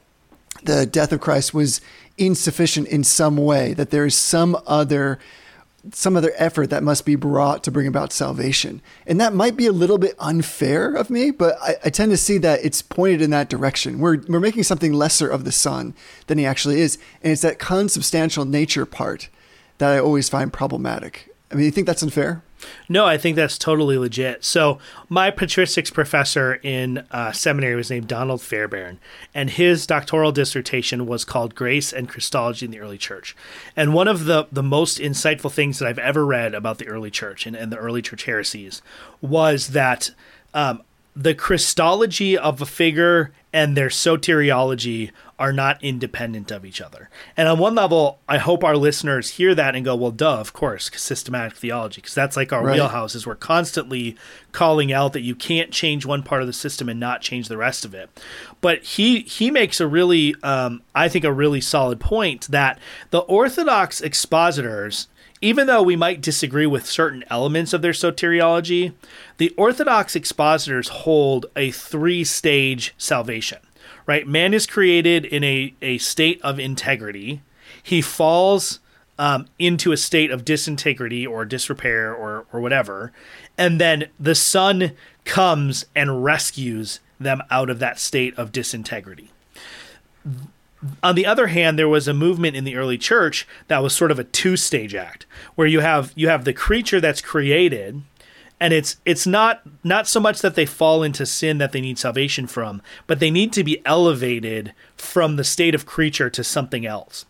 [0.63, 1.81] the death of Christ was
[2.17, 5.19] insufficient in some way, that there is some other
[5.93, 8.82] some other effort that must be brought to bring about salvation.
[9.06, 12.17] And that might be a little bit unfair of me, but I, I tend to
[12.17, 13.99] see that it's pointed in that direction.
[13.99, 15.93] We're, we're making something lesser of the Son
[16.28, 16.97] than he actually is.
[17.21, 19.30] And it's that consubstantial nature part
[19.78, 21.30] that I always find problematic.
[21.51, 22.41] I mean, you think that's unfair?
[22.88, 24.43] No, I think that's totally legit.
[24.43, 28.99] So, my patristics professor in uh, seminary was named Donald Fairbairn,
[29.34, 33.36] and his doctoral dissertation was called Grace and Christology in the Early Church.
[33.75, 37.12] And one of the, the most insightful things that I've ever read about the early
[37.12, 38.82] church and, and the early church heresies
[39.21, 40.12] was that
[40.54, 40.82] um,
[41.15, 47.10] the Christology of a figure and their soteriology are not independent of each other.
[47.38, 50.51] And on one level, I hope our listeners hear that and go, well, duh, of
[50.51, 52.75] course, systematic theology, because that's like our Right.
[52.75, 54.17] wheelhouse is we're constantly
[54.51, 57.58] calling out that you can't change one part of the system and not change the
[57.58, 58.10] rest of it.
[58.60, 62.78] But he he makes a really, um, I think, a really solid point that
[63.12, 65.08] the Orthodox expositors
[65.45, 68.93] even though we might disagree with certain elements of their soteriology,
[69.38, 73.60] the Orthodox expositors hold a three stage salvation,
[74.08, 74.27] right?
[74.27, 77.43] Man is created in a, a state of integrity.
[77.84, 78.79] He falls
[79.19, 83.12] um, into a state of disintegrity or disrepair or, or whatever.
[83.55, 84.93] And then the Son
[85.25, 89.29] comes and rescues them out of that state of disintegrity
[91.03, 94.11] on the other hand, there was a movement in the early church that was sort
[94.11, 98.01] of a two-stage act, where you have you have the creature that's created,
[98.59, 101.97] and it's it's not not so much that they fall into sin that they need
[101.97, 106.85] salvation from, but they need to be elevated from the state of creature to something
[106.85, 107.25] else.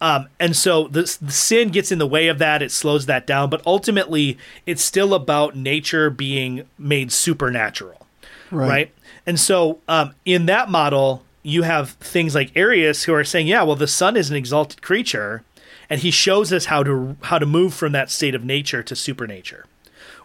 [0.00, 3.26] Um, and so the, the sin gets in the way of that; it slows that
[3.26, 3.50] down.
[3.50, 8.06] But ultimately, it's still about nature being made supernatural
[8.50, 8.68] Right.
[8.68, 8.94] right?
[9.26, 13.62] And so, um, in that model, you have things like Arius who are saying, "Yeah,
[13.62, 15.44] well, the Son is an exalted creature,
[15.88, 18.96] and he shows us how to how to move from that state of nature to
[18.96, 19.64] supernature."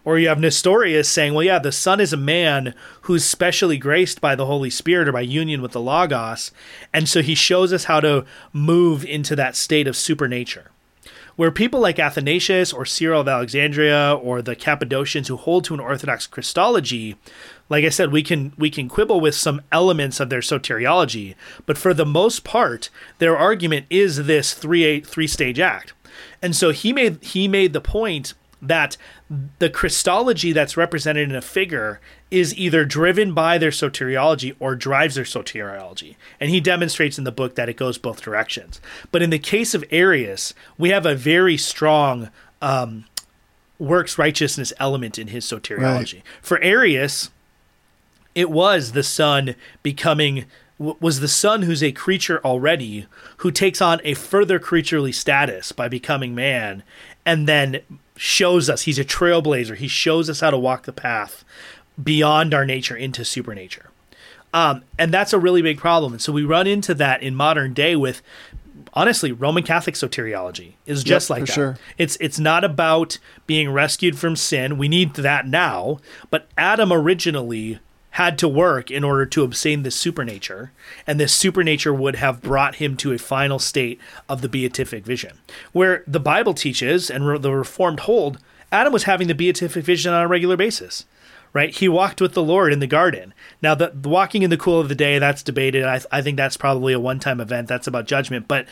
[0.04, 4.20] Or you have Nestorius saying, "Well, yeah, the Son is a man who's specially graced
[4.20, 6.52] by the Holy Spirit or by union with the Logos,
[6.92, 10.72] and so he shows us how to move into that state of supernature."
[11.36, 15.80] where people like Athanasius or Cyril of Alexandria or the Cappadocians who hold to an
[15.80, 17.16] Orthodox Christology,
[17.72, 21.78] like I said, we can we can quibble with some elements of their soteriology, but
[21.78, 25.94] for the most part, their argument is this three three stage act.
[26.42, 28.98] And so he made he made the point that
[29.60, 35.16] the Christology that's represented in a figure is either driven by their soteriology or drives
[35.16, 36.18] their soteriology.
[36.42, 38.82] And he demonstrates in the book that it goes both directions.
[39.14, 42.30] But in the case of Arius, we have a very strong
[42.62, 43.06] um,
[43.80, 46.16] works righteousness element in his soteriology.
[46.16, 46.24] Right.
[46.42, 47.32] For Arius,
[48.36, 50.46] it was the son becoming
[50.78, 53.06] was the son who's a creature already
[53.38, 56.82] who takes on a further creaturely status by becoming man
[57.24, 57.82] and then
[58.16, 59.76] shows us he's a trailblazer.
[59.76, 61.44] He shows us how to walk the path
[62.02, 63.90] beyond our nature into supernature.
[64.54, 66.14] Um, and that's a really big problem.
[66.14, 68.22] And so we run into that in modern day with
[68.94, 71.54] honestly roman catholic soteriology is just like that.
[71.54, 71.78] sure.
[71.98, 74.78] it's it's not about being rescued from sin.
[74.78, 77.80] We need that now, but Adam originally
[78.12, 80.72] had to work in order to obtain this supernature,
[81.08, 85.38] and this supernature would have brought him to a final state of the beatific vision.
[85.72, 88.40] Where the Bible teaches and the Reformed hold,
[88.72, 91.06] Adam was having the beatific vision on a regular basis.
[91.54, 93.34] Right, he walked with the Lord in the garden.
[93.62, 95.84] Now, the, the walking in the cool of the day, that's debated.
[95.84, 97.68] I, I think that's probably a one time event.
[97.68, 98.48] That's about judgment.
[98.48, 98.68] But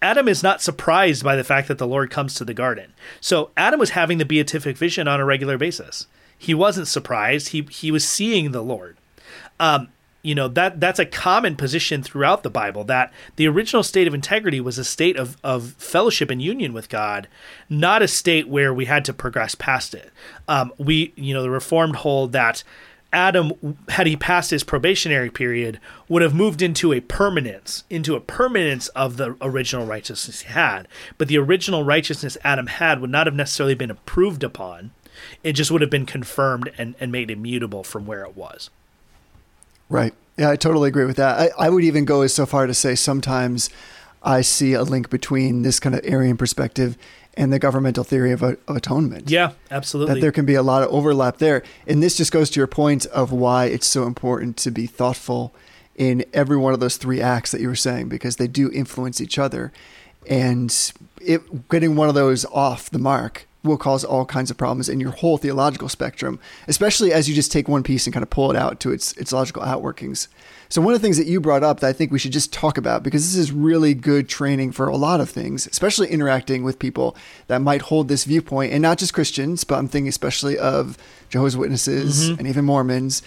[0.00, 2.94] Adam is not surprised by the fact that the Lord comes to the garden.
[3.20, 6.06] So Adam was having the beatific vision on a regular basis.
[6.42, 7.50] He wasn't surprised.
[7.50, 8.96] He he was seeing the Lord.
[9.60, 9.88] Um,
[10.22, 14.14] you know that that's a common position throughout the Bible that the original state of
[14.14, 17.28] integrity was a state of, of fellowship and union with God,
[17.70, 20.10] not a state where we had to progress past it.
[20.48, 22.64] Um, we, you know, the Reformed hold that
[23.12, 25.78] Adam, had he passed his probationary period,
[26.08, 30.88] would have moved into a permanence, into a permanence of the original righteousness he had.
[31.18, 34.90] But the original righteousness Adam had would not have necessarily been approved upon.
[35.42, 38.70] It just would have been confirmed and, and made immutable from where it was.
[39.88, 40.14] Right.
[40.36, 41.38] Yeah, I totally agree with that.
[41.38, 43.68] I, I would even go as so far to say sometimes
[44.22, 46.96] I see a link between this kind of Arian perspective
[47.34, 49.30] and the governmental theory of, of atonement.
[49.30, 50.14] Yeah, absolutely.
[50.14, 51.62] That there can be a lot of overlap there.
[51.86, 55.54] And this just goes to your point of why it's so important to be thoughtful
[55.96, 59.20] in every one of those three acts that you were saying, because they do influence
[59.20, 59.72] each other.
[60.28, 60.74] And
[61.20, 65.00] it, getting one of those off the mark will cause all kinds of problems in
[65.00, 68.50] your whole theological spectrum, especially as you just take one piece and kind of pull
[68.50, 70.28] it out to its its logical outworkings.
[70.68, 72.52] So one of the things that you brought up that I think we should just
[72.52, 76.64] talk about because this is really good training for a lot of things, especially interacting
[76.64, 77.14] with people
[77.48, 80.96] that might hold this viewpoint and not just Christians, but I'm thinking especially of
[81.28, 82.38] Jehovah's Witnesses mm-hmm.
[82.38, 83.22] and even Mormons.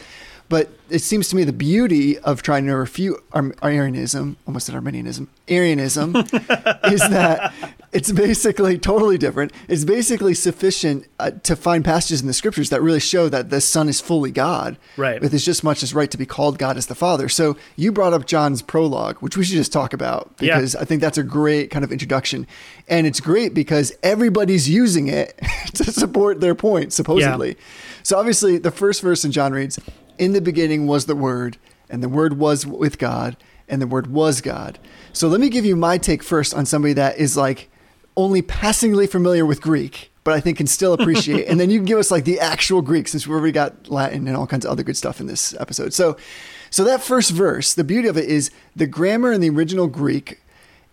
[0.47, 5.27] But it seems to me the beauty of trying to refute Arianism, almost said Arminianism,
[5.47, 6.15] Arianism,
[6.85, 7.53] is that
[7.95, 9.53] it's basically totally different.
[9.69, 13.61] It's basically sufficient uh, to find passages in the scriptures that really show that the
[13.61, 15.21] Son is fully God, right?
[15.21, 17.29] With as just much as right to be called God as the Father.
[17.29, 20.81] So you brought up John's prologue, which we should just talk about because yeah.
[20.81, 22.47] I think that's a great kind of introduction,
[22.89, 25.39] and it's great because everybody's using it
[25.75, 27.49] to support their point, supposedly.
[27.49, 27.63] Yeah.
[28.03, 29.79] So obviously, the first verse in John reads,
[30.17, 31.57] "In the beginning was the Word,
[31.89, 33.37] and the Word was with God."
[33.67, 34.77] And the word was God.
[35.11, 37.67] So let me give you my take first on somebody that is like
[38.17, 41.47] only passingly familiar with Greek, but I think can still appreciate.
[41.47, 44.27] and then you can give us like the actual Greek, since we already got Latin
[44.27, 45.93] and all kinds of other good stuff in this episode.
[45.93, 46.17] So,
[46.69, 50.41] so that first verse, the beauty of it is the grammar in the original Greek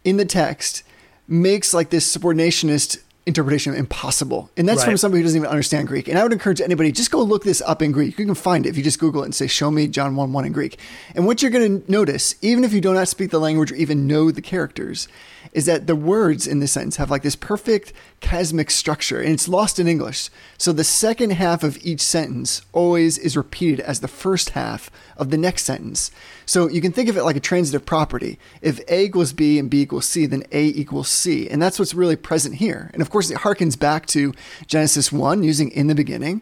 [0.05, 0.83] in the text
[1.29, 4.51] makes like this subordinationist interpretation impossible.
[4.57, 4.87] And that's right.
[4.87, 6.09] from somebody who doesn't even understand Greek.
[6.09, 8.19] And I would encourage anybody, just go look this up in Greek.
[8.19, 10.33] You can find it if you just Google it and say, show me John 1
[10.33, 10.79] 1 in Greek.
[11.15, 13.77] And what you're going to notice, even if you do not speak the language or
[13.77, 15.07] even know the characters,
[15.53, 19.49] is that the words in this sentence have like this perfect chiastic structure and it's
[19.49, 20.31] lost in English.
[20.57, 25.31] So the second half of each sentence always is repeated as the first half of
[25.31, 26.11] the next sentence.
[26.47, 28.39] So you can think of it like a transitive property.
[28.63, 31.49] If A equals B and B equals C, then A equals C.
[31.49, 32.91] And that's what's really present here.
[32.95, 34.33] And of course, it harkens back to
[34.67, 36.41] Genesis 1 using in the beginning.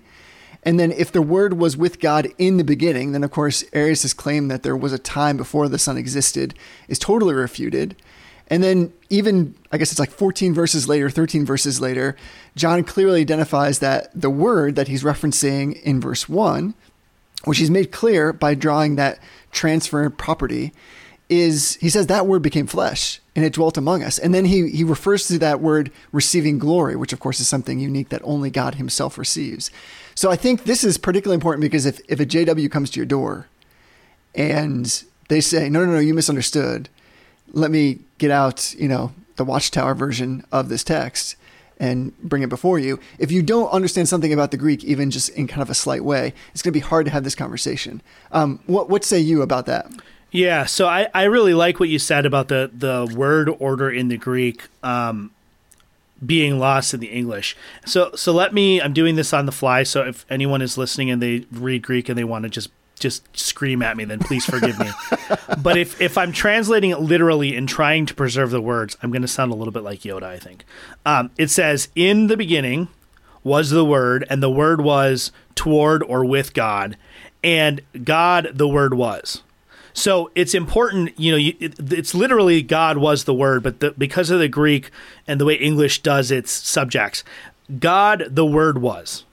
[0.63, 4.13] And then if the word was with God in the beginning, then of course Arius'
[4.13, 6.55] claim that there was a time before the Son existed
[6.87, 7.97] is totally refuted.
[8.51, 12.17] And then even I guess it's like 14 verses later, 13 verses later,
[12.57, 16.75] John clearly identifies that the word that he's referencing in verse 1,
[17.45, 19.21] which he's made clear by drawing that
[19.53, 20.73] transfer property,
[21.29, 24.19] is he says that word became flesh and it dwelt among us.
[24.19, 27.79] And then he he refers to that word receiving glory, which of course is something
[27.79, 29.71] unique that only God himself receives.
[30.17, 33.07] So I think this is particularly important because if, if a JW comes to your
[33.07, 33.47] door
[34.35, 36.89] and they say, No, no, no, you misunderstood
[37.53, 41.37] let me get out, you know, the Watchtower version of this text
[41.79, 43.01] and bring it before you.
[43.19, 46.05] If you don't understand something about the Greek, even just in kind of a slight
[46.05, 48.03] way, it's going to be hard to have this conversation.
[48.33, 49.91] Um, what what say you about that?
[50.31, 54.09] Yeah, so I, I really like what you said about the the word order in
[54.09, 55.33] the Greek um,
[56.25, 57.57] being lost in the English.
[57.87, 59.83] So so let me I'm doing this on the fly.
[59.83, 62.69] So if anyone is listening and they read Greek and they want to just
[63.01, 64.91] just scream at me, then please forgive me.
[65.63, 69.23] but if, if I'm translating it literally and trying to preserve the words, I'm going
[69.23, 70.65] to sound a little bit like Yoda, I think.
[71.05, 72.89] Um, it says, In the beginning
[73.43, 76.97] was the Word, and the Word was toward or with God,
[77.43, 79.43] and God, the Word was.
[79.93, 83.91] So it's important, you know, you, it, it's literally God was the Word, but the,
[83.93, 84.91] because of the Greek
[85.27, 87.25] and the way English does its subjects,
[87.79, 89.25] God, the Word was.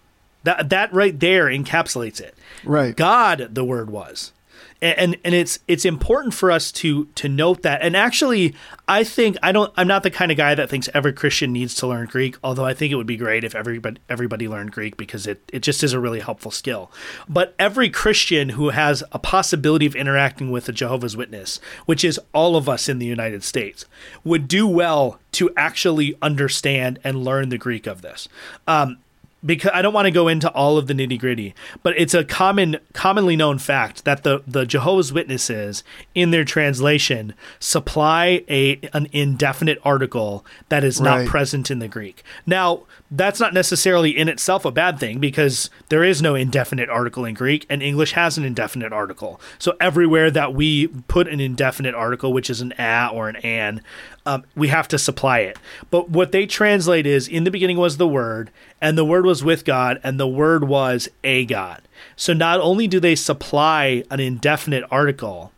[0.48, 2.38] That that right there encapsulates it.
[2.64, 2.96] Right.
[2.96, 4.32] God, the word was.
[4.80, 7.82] And, and it's it's important for us to to note that.
[7.82, 8.56] And actually,
[8.88, 9.74] I think I don't.
[9.76, 12.38] I'm not the kind of guy that thinks every Christian needs to learn Greek.
[12.44, 15.64] Although I think it would be great if everybody everybody learned Greek because it it
[15.64, 16.92] just is a really helpful skill.
[17.28, 22.22] But every Christian who has a possibility of interacting with a Jehovah's Witness, which is
[22.32, 23.84] all of us in the United States,
[24.24, 28.30] would do well to actually understand and learn the Greek of this.
[28.68, 29.00] Um,
[29.46, 32.24] because I don't want to go into all of the nitty gritty, but it's a
[32.24, 35.84] common, commonly known fact that the the Jehovah's Witnesses
[36.16, 41.28] in their translation supply a an indefinite article that is not Right.
[41.28, 42.24] present in the Greek.
[42.46, 47.24] Now, that's not necessarily in itself a bad thing because there is no indefinite article
[47.26, 49.40] in Greek, and English has an indefinite article.
[49.60, 53.82] So everywhere that we put an indefinite article, which is an a or an an,
[54.28, 55.58] um, we have to supply it.
[55.90, 58.52] But what they translate is in the beginning was the Word,
[58.82, 61.82] and the Word was with God, and the Word was a God.
[62.18, 65.54] So not only do they supply an indefinite article,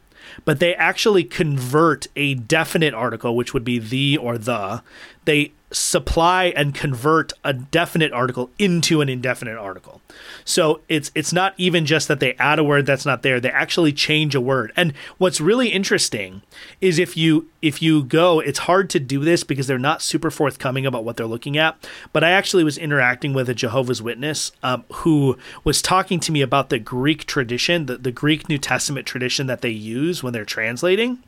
[0.45, 4.83] but they actually convert a definite article, which would be the or the.
[5.25, 10.01] They supply and convert a definite article into an indefinite article.
[10.43, 13.51] So it's it's not even just that they add a word that's not there, they
[13.51, 14.71] actually change a word.
[14.75, 16.41] And what's really interesting
[16.81, 20.31] is if you if you go, it's hard to do this because they're not super
[20.31, 21.87] forthcoming about what they're looking at.
[22.13, 26.41] But I actually was interacting with a Jehovah's Witness um, who was talking to me
[26.41, 30.45] about the Greek tradition, the, the Greek New Testament tradition that they use when they're
[30.45, 31.21] translating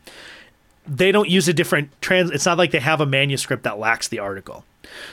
[0.87, 4.07] they don't use a different trans it's not like they have a manuscript that lacks
[4.07, 4.65] the article.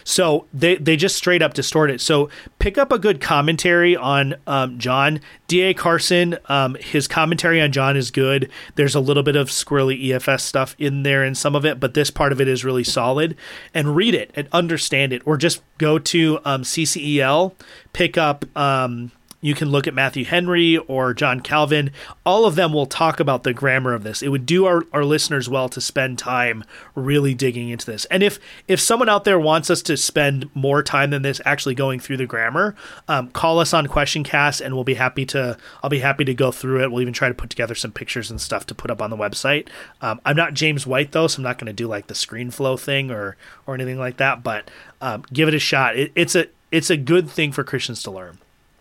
[0.02, 2.00] So they they just straight up distort it.
[2.00, 5.20] So pick up a good commentary on um, john.
[5.46, 5.74] D.A.
[5.74, 8.50] Carson um, his commentary on john is good.
[8.74, 11.94] There's a little bit of squirrely EFS stuff in there in some of it but
[11.94, 13.36] this part of it is really solid.
[13.74, 17.52] And read it and understand it or just go to um, CCEL
[17.92, 21.93] pick up um, you can look at Matthew Henry or John Calvin.
[22.26, 24.20] All of them will talk about the grammar of this.
[24.22, 26.64] It would do our, our listeners well to spend time
[26.97, 28.05] really digging into this.
[28.07, 31.76] And if if someone out there wants us to spend more time than this actually
[31.76, 32.74] going through the grammar,
[33.07, 35.57] um, call us on Question Cast, and we'll be happy to.
[35.82, 36.91] I'll be happy to go through it.
[36.91, 39.16] We'll even try to put together some pictures and stuff to put up on the
[39.16, 39.68] website.
[40.01, 42.51] Um, I'm not James White though, so I'm not going to do like the screen
[42.51, 43.36] flow thing or
[43.66, 44.43] or anything like that.
[44.43, 44.68] But
[45.01, 45.97] um, give it a shot.
[45.97, 48.39] It, it's a it's a good thing for Christians to learn.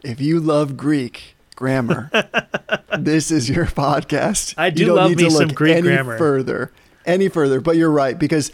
[0.08, 2.10] If you love Greek grammar,
[2.98, 4.54] this is your podcast.
[4.58, 6.18] I do you don't love need me to some Greek any grammar.
[6.18, 6.72] further,
[7.06, 7.60] any further.
[7.60, 8.50] But you're right because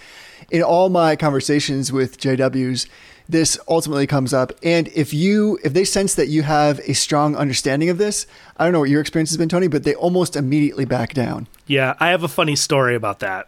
[0.49, 2.87] in all my conversations with JWs,
[3.29, 4.51] this ultimately comes up.
[4.63, 8.25] And if you if they sense that you have a strong understanding of this,
[8.57, 11.45] I don't know what your experience has been, Tony, but they almost immediately back down.
[11.67, 13.47] Yeah, I have a funny story about that.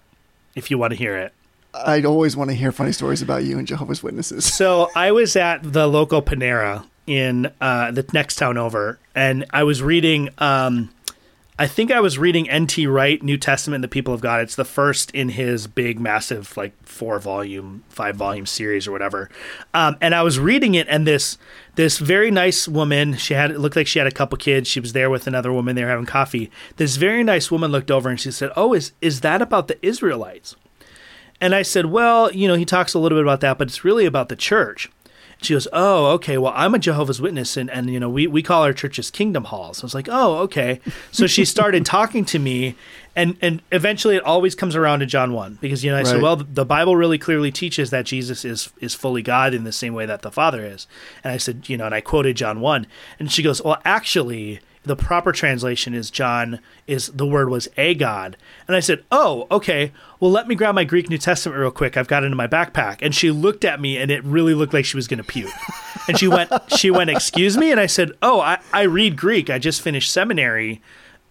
[0.53, 1.33] If you want to hear it.
[1.73, 4.45] I'd always want to hear funny stories about you and Jehovah's Witnesses.
[4.45, 9.63] So I was at the local Panera in uh, the next town over, and I
[9.63, 10.29] was reading.
[10.37, 10.89] Um,
[11.57, 12.85] I think I was reading N.T.
[12.85, 14.41] Wright, New Testament, the People of God.
[14.41, 19.29] It's the first in his big, massive, like four volume, five volume series or whatever.
[19.73, 21.37] Um, and I was reading it, and this
[21.75, 24.67] this very nice woman, she had it looked like she had a couple kids.
[24.67, 25.75] She was there with another woman.
[25.75, 26.51] They were having coffee.
[26.75, 29.83] This very nice woman looked over and she said, "Oh, is is that about the
[29.85, 30.55] Israelites?"
[31.41, 33.83] And I said, Well, you know, he talks a little bit about that, but it's
[33.83, 34.89] really about the church.
[35.45, 36.37] She goes, Oh, okay.
[36.37, 39.45] Well, I'm a Jehovah's Witness, and, and you know, we, we call our churches kingdom
[39.45, 39.83] halls.
[39.83, 40.79] I was like, Oh, okay.
[41.11, 42.75] So she started talking to me,
[43.15, 46.21] and, and eventually it always comes around to John 1 because, you know, I said,
[46.21, 49.93] Well, the Bible really clearly teaches that Jesus is, is fully God in the same
[49.93, 50.87] way that the Father is.
[51.23, 52.87] And I said, You know, and I quoted John 1.
[53.19, 57.93] And she goes, Well, actually, the proper translation is John is the word was a
[57.95, 58.37] God.
[58.67, 59.91] And I said, "Oh, okay.
[60.19, 61.97] Well, let me grab my Greek New Testament real quick.
[61.97, 64.73] I've got it in my backpack." And she looked at me and it really looked
[64.73, 65.51] like she was going to puke.
[66.07, 69.49] And she went she went, "Excuse me?" And I said, "Oh, I I read Greek.
[69.49, 70.81] I just finished seminary."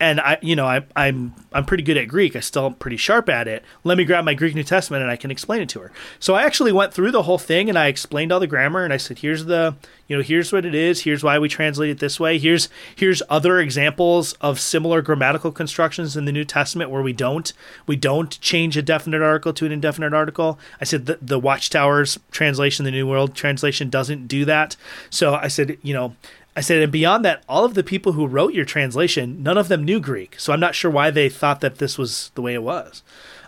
[0.01, 2.35] And I, you know, I, I'm I'm pretty good at Greek.
[2.35, 3.65] I still am pretty sharp at it.
[3.85, 5.93] Let me grab my Greek New Testament and I can explain it to her.
[6.19, 8.93] So I actually went through the whole thing and I explained all the grammar and
[8.93, 9.77] I said, here's the,
[10.09, 11.03] you know, here's what it is.
[11.03, 12.39] Here's why we translate it this way.
[12.39, 17.53] Here's here's other examples of similar grammatical constructions in the New Testament where we don't
[17.87, 20.59] we don't change a definite article to an indefinite article.
[20.81, 24.77] I said the, the Watchtower's translation, the New World translation, doesn't do that.
[25.09, 26.17] So I said, you know.
[26.57, 29.69] I said, and beyond that, all of the people who wrote your translation, none of
[29.69, 30.39] them knew Greek.
[30.39, 33.03] So I'm not sure why they thought that this was the way it was.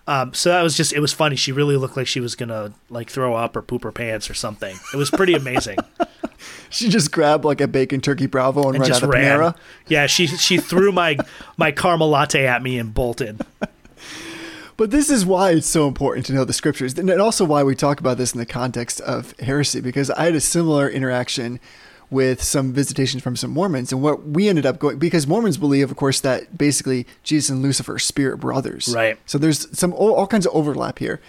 [0.09, 1.37] Um, so that was just, it was funny.
[1.37, 4.29] She really looked like she was going to like throw up or poop her pants
[4.31, 4.77] or something.
[4.93, 5.79] It was pretty amazing.
[6.69, 9.39] She just grabbed like a bacon turkey bravo and, and ran just out of ran.
[9.39, 9.57] Panera.
[9.87, 11.17] Yeah, she, she threw my,
[11.57, 13.41] my caramel latte at me and bolted.
[14.77, 17.75] But this is why it's so important to know the scriptures, and also why we
[17.75, 19.81] talk about this in the context of heresy.
[19.81, 21.61] Because I had a similar interaction
[22.11, 25.91] with some visitations from some Mormons, and what we ended up going because Mormons believe,
[25.91, 28.93] of course, that basically Jesus and Lucifer are spirit brothers.
[28.95, 29.19] Right.
[29.27, 31.21] So there's some all, all kinds of overlap here.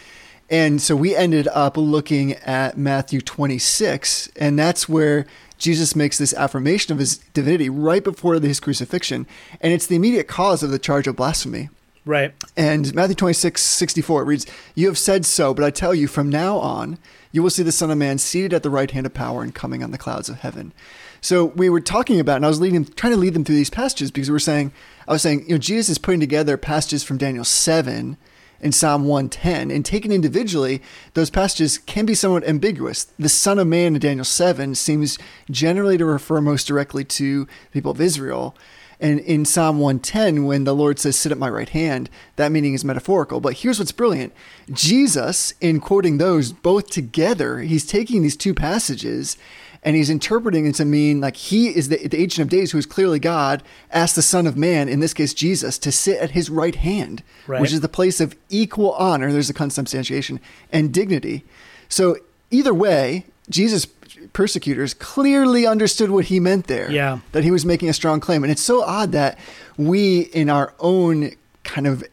[0.49, 5.25] And so we ended up looking at Matthew 26, and that's where
[5.57, 9.28] Jesus makes this affirmation of his divinity right before his crucifixion.
[9.59, 11.69] And it's the immediate cause of the charge of blasphemy.
[12.05, 12.34] Right.
[12.55, 16.30] And Matthew 26, 64, it reads, You have said so, but I tell you, from
[16.30, 16.97] now on,
[17.38, 19.53] you will see the Son of Man seated at the right hand of power and
[19.53, 20.73] coming on the clouds of heaven.
[21.21, 23.69] So we were talking about, and I was leading, trying to lead them through these
[23.69, 24.71] passages because we were saying,
[25.07, 28.17] I was saying, you know, Jesus is putting together passages from Daniel 7
[28.59, 30.81] and Psalm 110, and taken individually,
[31.13, 33.05] those passages can be somewhat ambiguous.
[33.19, 35.19] The Son of Man in Daniel 7 seems
[35.51, 38.55] generally to refer most directly to the people of Israel.
[39.00, 42.74] And in Psalm 110, when the Lord says, Sit at my right hand, that meaning
[42.74, 43.39] is metaphorical.
[43.39, 44.34] But here's what's brilliant
[44.74, 49.38] Jesus, in quoting those both together, he's taking these two passages
[49.84, 52.78] and he's interpreting it to mean like he is the, the Ancient of Days, who
[52.80, 56.32] is clearly God, asked the Son of Man, in this case Jesus, to sit at
[56.32, 57.62] his right hand, Right.
[57.62, 59.32] which is the place of equal honor.
[59.32, 60.39] There's a consubstantiation
[60.74, 61.45] and dignity.
[61.88, 62.18] So
[62.52, 63.86] either way, Jesus
[64.34, 66.91] persecutors clearly understood what he meant there.
[66.91, 67.19] Yeah.
[67.32, 68.43] That he was making a strong claim.
[68.43, 69.38] And it's so odd that
[69.78, 71.32] we, in our own
[71.63, 72.03] kind of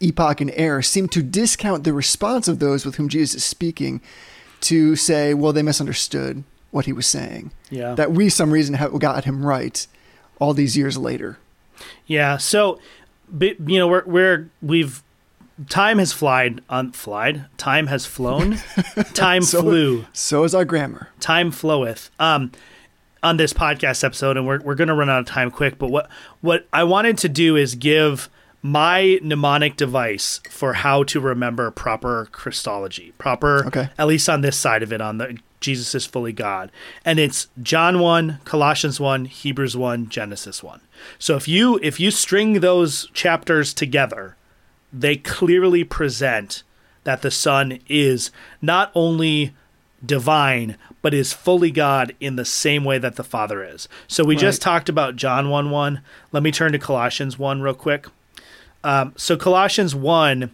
[0.00, 4.00] epoch and era, seem to discount the response of those with whom Jesus is speaking
[4.62, 7.50] to say, well, they misunderstood what he was saying.
[7.70, 7.94] Yeah.
[7.94, 9.86] That we, some reason, have got him right
[10.38, 11.38] all these years later.
[12.06, 12.36] Yeah.
[12.36, 12.80] So,
[13.40, 15.02] you know, we're we're we've
[15.68, 17.46] time has flied on flied.
[17.58, 18.58] Time has flown.
[19.14, 20.06] time So- flew.
[20.12, 21.08] So is our grammar.
[21.20, 22.10] Time floweth.
[22.18, 22.52] Um,
[23.22, 25.78] on this podcast episode, and we're we're gonna run out of time quick.
[25.78, 26.08] But what
[26.40, 28.30] what I wanted to do is give
[28.62, 33.88] my mnemonic device for how to remember proper Christology, proper Okay.
[33.98, 36.70] at least on this side of it, on the Jesus is fully God,
[37.04, 40.80] and it's John one, Colossians one, Hebrews one, Genesis one.
[41.18, 44.36] So if you if you string those chapters together,
[44.92, 46.62] they clearly present
[47.04, 48.30] that the Son is
[48.60, 49.54] not only
[50.04, 53.88] divine, but is fully God in the same way that the Father is.
[54.08, 56.00] So we just talked about John 1 1.
[56.32, 58.06] Let me turn to Colossians 1 real quick.
[58.82, 60.50] Um, so, Colossians 1,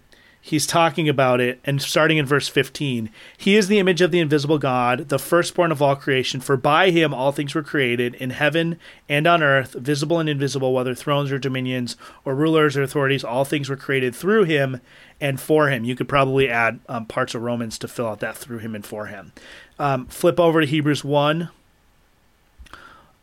[0.46, 4.20] he's talking about it, and starting in verse 15, he is the image of the
[4.20, 8.30] invisible God, the firstborn of all creation, for by him all things were created, in
[8.30, 8.78] heaven
[9.08, 13.44] and on earth, visible and invisible, whether thrones or dominions, or rulers or authorities, all
[13.44, 14.80] things were created through him
[15.20, 15.84] and for him.
[15.84, 18.86] You could probably add um, parts of Romans to fill out that through him and
[18.86, 19.32] for him.
[19.80, 21.48] Um, flip over to Hebrews 1.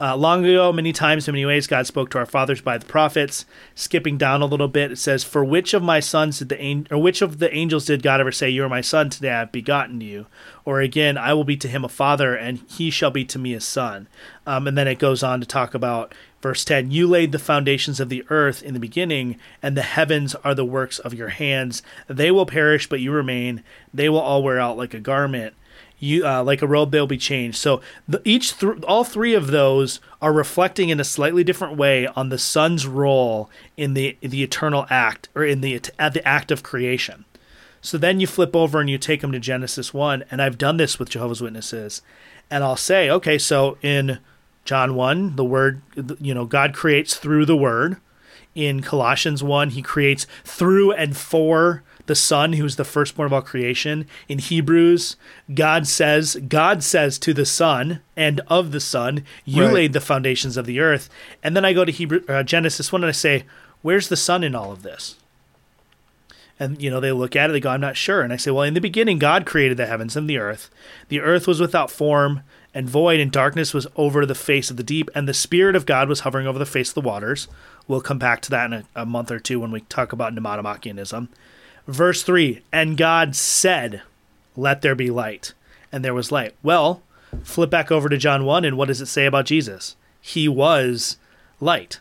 [0.03, 2.85] Uh, long ago, many times, in many ways, God spoke to our fathers by the
[2.85, 3.45] prophets.
[3.73, 6.87] Skipping down a little bit, it says, "For which of my sons did the an-
[6.91, 9.39] or which of the angels did God ever say, You are my son; today I
[9.39, 10.25] have begotten you?"
[10.65, 13.53] Or again, "I will be to him a father, and he shall be to me
[13.53, 14.07] a son."
[14.45, 18.01] Um, and then it goes on to talk about verse ten: "You laid the foundations
[18.01, 21.81] of the earth in the beginning, and the heavens are the works of your hands.
[22.09, 23.63] They will perish, but you remain.
[23.93, 25.53] They will all wear out like a garment."
[26.03, 27.57] You uh, like a robe they'll be changed.
[27.57, 32.07] So the, each th- all three of those are reflecting in a slightly different way
[32.07, 36.51] on the Son's role in the the eternal act or in the at the act
[36.51, 37.23] of creation.
[37.81, 40.77] So then you flip over and you take them to genesis 1 and i've done
[40.77, 42.01] this with jehovah's witnesses
[42.49, 44.19] and i'll say okay so in
[44.63, 45.81] john 1 the word
[46.21, 47.97] you know god creates through the word.
[48.55, 53.41] In Colossians 1, he creates through and for the Son, who's the firstborn of all
[53.41, 54.07] creation.
[54.27, 55.15] In Hebrews,
[55.53, 59.73] God says, God says to the Son and of the Son, You Right.
[59.73, 61.09] laid the foundations of the earth.
[61.41, 63.45] And then I go to Hebrew, uh, Genesis 1 and I say,
[63.81, 65.15] Where's the Son in all of this?
[66.59, 68.51] And you know they look at it, they go, "I'm not sure." And I say,
[68.51, 70.69] "Well, in the beginning, God created the heavens and the earth.
[71.09, 72.41] The earth was without form
[72.75, 75.85] and void, and darkness was over the face of the deep, and the Spirit of
[75.87, 77.47] God was hovering over the face of the waters."
[77.87, 80.33] We'll come back to that in a, a month or two when we talk about
[80.33, 81.27] Pneumatomachianism.
[81.87, 84.01] Verse three, and God said,
[84.55, 85.53] "Let there be light,"
[85.91, 86.55] and there was light.
[86.63, 87.01] Well,
[87.43, 89.95] flip back over to John one, and what does it say about Jesus?
[90.21, 91.17] He was
[91.59, 91.99] light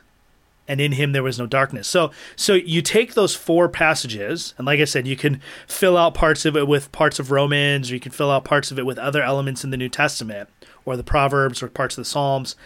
[0.68, 1.88] and in him there was no darkness.
[1.88, 6.14] So so you take those four passages and like I said you can fill out
[6.14, 8.86] parts of it with parts of Romans or you can fill out parts of it
[8.86, 10.48] with other elements in the New Testament
[10.84, 12.56] or the Proverbs or parts of the Psalms.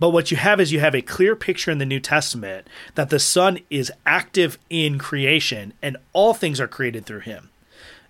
[0.00, 3.10] But what you have is you have a clear picture in the New Testament that
[3.10, 7.50] the Son is active in creation and all things are created through him.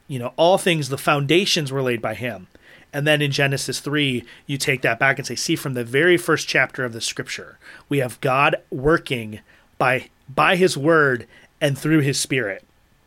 [0.07, 2.47] You know all things the foundations were laid by him.
[2.93, 6.17] And then in genesis 3 you take that back and say see from the very
[6.17, 7.57] first chapter of the scripture
[7.89, 9.39] we have god working
[9.79, 11.29] by by his word
[11.61, 12.65] and through his spirit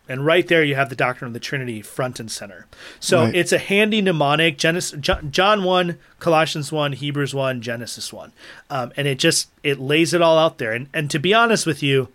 [0.10, 2.68] and right there you have the doctrine of the trinity front and center
[3.00, 3.36] so Right.
[3.36, 8.32] it's a handy mnemonic genesis john, 1 colossians 1 hebrews 1 genesis 1
[8.70, 11.66] um, and it just it lays it all out there and and to be honest
[11.66, 12.10] with you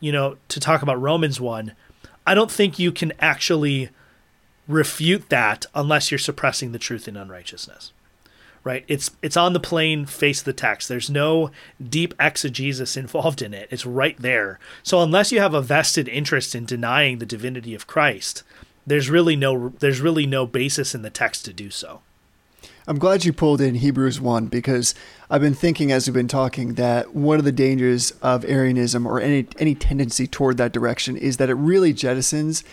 [0.00, 1.72] you know to talk about romans 1
[2.26, 3.90] i don't think you can actually
[4.68, 7.92] refute that unless you're suppressing the truth in unrighteousness.
[8.66, 8.84] Right?
[8.88, 10.88] It's it's on the plain face of the text.
[10.88, 13.68] There's no deep exegesis involved in it.
[13.70, 14.58] It's right there.
[14.82, 18.42] So unless you have a vested interest in denying the divinity of Christ,
[18.84, 22.00] there's really no there's really no basis in the text to do so.
[22.88, 24.94] I'm glad you pulled in Hebrews 1 because
[25.28, 29.20] I've been thinking as we've been talking that one of the dangers of Arianism or
[29.20, 32.64] any any tendency toward that direction is that it really jettisons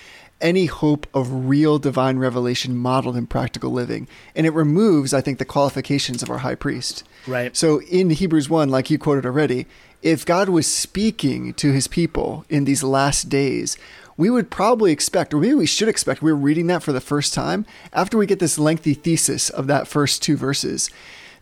[0.43, 4.07] any hope of real divine revelation modeled in practical living.
[4.35, 7.03] And it removes, I think, the qualifications of our high priest.
[7.25, 7.55] Right.
[7.57, 9.65] So in Hebrews 1, like you quoted already,
[10.03, 13.77] if God was speaking to his people in these last days,
[14.17, 17.33] we would probably expect, or maybe we should expect, we're reading that for the first
[17.33, 20.89] time, after we get this lengthy thesis of that first two verses,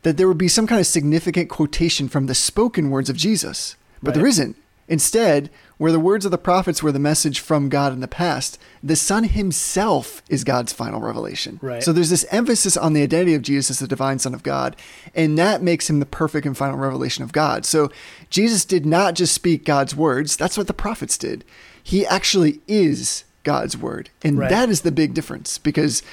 [0.03, 3.75] that there would be some kind of significant quotation from the spoken words of Jesus.
[4.01, 4.15] But Right.
[4.19, 4.55] there isn't.
[4.91, 8.59] Instead, where the words of the prophets were the message from God in the past,
[8.83, 11.59] the Son himself is God's final revelation.
[11.61, 11.81] Right.
[11.81, 14.75] So there's this emphasis on the identity of Jesus as the divine Son of God,
[15.15, 17.65] and that makes him the perfect and final revelation of God.
[17.65, 17.89] So
[18.29, 21.45] Jesus did not just speak God's words, that's what the prophets did.
[21.81, 24.09] He actually is God's word.
[24.25, 24.49] And Right.
[24.49, 26.03] that is the big difference because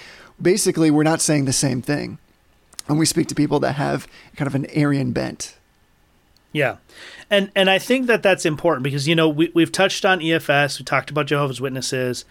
[0.40, 2.18] basically we're not saying the same thing.
[2.86, 4.06] And we speak to people that have
[4.36, 5.56] kind of an Arian bent.
[6.52, 6.76] Yeah.
[7.30, 10.78] And and I think that that's important because you know we we've touched on EFS,
[10.78, 12.24] we talked about Jehovah's Witnesses,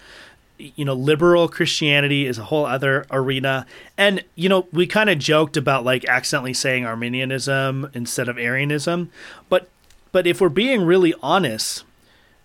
[0.57, 3.65] you know, liberal Christianity is a whole other arena.
[3.97, 9.11] And you know, we kind of joked about like accidentally saying Arminianism instead of Arianism,
[9.49, 9.69] but
[10.11, 11.83] but if we're being really honest,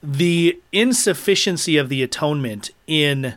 [0.02, 3.34] the insufficiency of the atonement in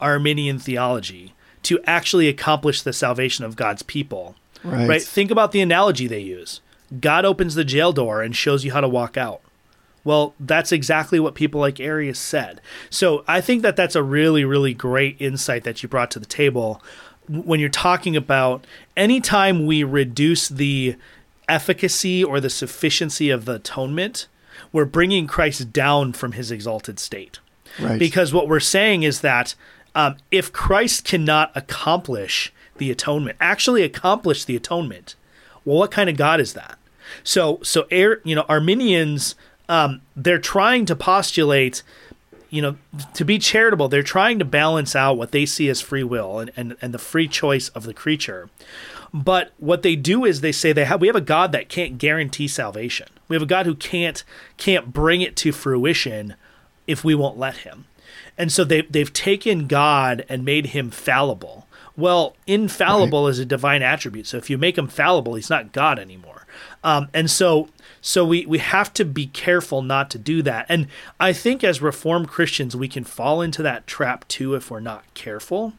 [0.00, 4.34] Arminian theology to actually accomplish the salvation of God's people
[4.64, 4.88] Right.
[4.88, 5.02] right?
[5.02, 6.60] Think about the analogy they use.
[7.00, 9.40] God opens the jail door and shows you how to walk out.
[10.04, 12.60] Well, that's exactly what people like Arius said.
[12.90, 16.26] So I think that that's a really, really great insight that you brought to the
[16.26, 16.80] table
[17.28, 18.66] when you're talking about
[18.96, 20.96] anytime we reduce the
[21.48, 24.26] efficacy or the sufficiency of the atonement,
[24.72, 27.40] we're bringing Christ down from his exalted state.
[27.80, 27.98] Right.
[27.98, 29.54] Because what we're saying is that
[29.94, 35.14] um, if Christ cannot accomplish the atonement, actually accomplish the atonement,
[35.66, 36.78] well, what kind of God is that?
[37.22, 39.34] So, so Ar- you know, Arminians,
[39.68, 41.82] um, they're trying to postulate,
[42.48, 42.76] you know,
[43.14, 43.88] to be charitable.
[43.88, 46.98] They're trying to balance out what they see as free will and, and, and the
[46.98, 48.48] free choice of the creature.
[49.12, 51.98] But what they do is they say they have we have a God that can't
[51.98, 53.08] guarantee salvation.
[53.28, 54.22] We have a God who can't
[54.56, 56.34] can't bring it to fruition
[56.86, 57.86] if we won't let him.
[58.38, 61.65] And so they they've taken God and made him fallible.
[61.96, 64.26] Well, infallible is a divine attribute.
[64.26, 66.46] So if you make him fallible, he's not God anymore.
[66.84, 67.68] Um, and so
[68.00, 70.66] so we we have to be careful not to do that.
[70.68, 70.88] And
[71.18, 75.04] I think as reformed Christians we can fall into that trap too if we're not
[75.14, 75.72] careful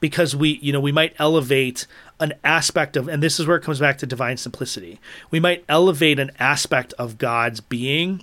[0.00, 1.86] because we you know we might elevate
[2.20, 5.00] an aspect of and this is where it comes back to divine simplicity
[5.30, 8.22] we might elevate an aspect of god's being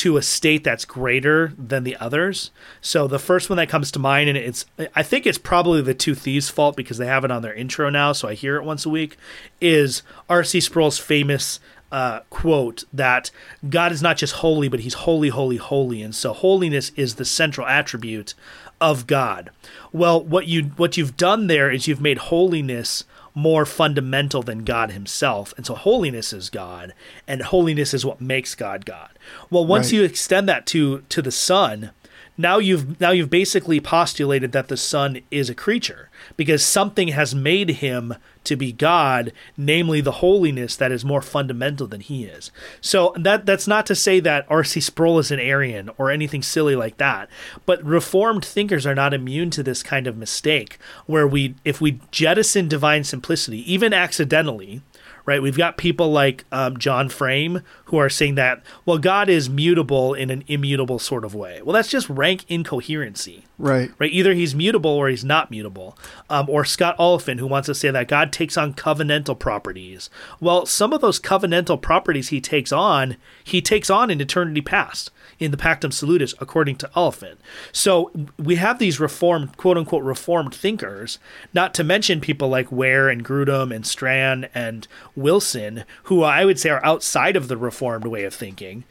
[0.00, 3.98] to a state that's greater than the others so the first one that comes to
[3.98, 7.30] mind and it's i think it's probably the two thieves fault because they have it
[7.30, 9.16] on their intro now so i hear it once a week
[9.60, 10.60] is R.C.
[10.60, 11.60] Sproul's famous
[11.92, 13.30] uh, quote that
[13.68, 17.24] God is not just holy, but He's holy, holy, holy, and so holiness is the
[17.24, 18.34] central attribute
[18.80, 19.50] of God.
[19.92, 23.04] Well, what you what you've done there is you've made holiness
[23.34, 26.92] more fundamental than God Himself, and so holiness is God,
[27.26, 29.10] and holiness is what makes God God.
[29.50, 29.92] Well, once Right.
[29.98, 31.90] you extend that to to the Son,
[32.36, 37.34] now you've now you've basically postulated that the son is a creature because something has
[37.34, 38.14] made him
[38.50, 42.50] to be god namely the holiness that is more fundamental than he is.
[42.80, 44.80] So that that's not to say that R.C.
[44.80, 47.30] Sproul is an arian or anything silly like that
[47.64, 52.00] but reformed thinkers are not immune to this kind of mistake where we if we
[52.10, 54.82] jettison divine simplicity even accidentally
[55.26, 55.42] right?
[55.42, 60.14] We've got people like um, John Frame who are saying that, well, God is mutable
[60.14, 61.60] in an immutable sort of way.
[61.62, 63.90] Well, that's just rank incoherency, Right.
[63.98, 64.10] right?
[64.12, 65.98] Either he's mutable or he's not mutable.
[66.28, 70.08] Um, or Scott Oliphint, who wants to say that God takes on covenantal properties.
[70.40, 75.10] Well, some of those covenantal properties he takes on, he takes on in eternity past
[75.40, 77.38] in the Pactum Salutis, according to Oliphint.
[77.72, 81.18] So we have these reformed, quote unquote, reformed thinkers,
[81.54, 84.86] not to mention people like Ware and Grudem and Strachan and
[85.16, 88.84] Wilson, who I would say are outside of the reformed way of thinking,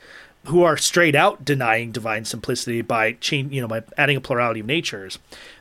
[0.46, 4.62] who are straight out denying divine simplicity by change, you know, by adding a plurality
[4.62, 5.20] of natures.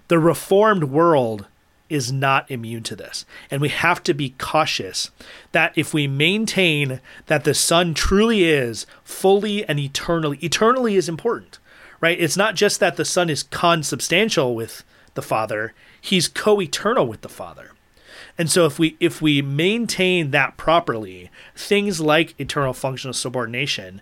[0.08, 1.46] The reformed world
[1.88, 3.24] is not immune to this.
[3.50, 5.10] And we have to be cautious
[5.52, 11.58] that if we maintain that the Son truly is fully and eternally, eternally is important,
[12.00, 12.20] right?
[12.20, 14.84] It's not just that the Son is consubstantial with
[15.14, 17.72] the Father, he's co eternal with the Father.
[18.36, 24.00] And so if we if we maintain that properly, things like eternal functional subordination,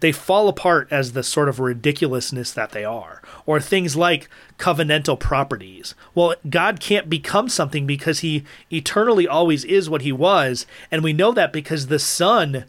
[0.00, 3.22] they fall apart as the sort of ridiculousness that they are.
[3.46, 4.28] Or things like
[4.58, 5.94] covenantal properties.
[6.14, 11.12] Well, God can't become something because he eternally always is what he was, and we
[11.12, 12.64] know that because the Son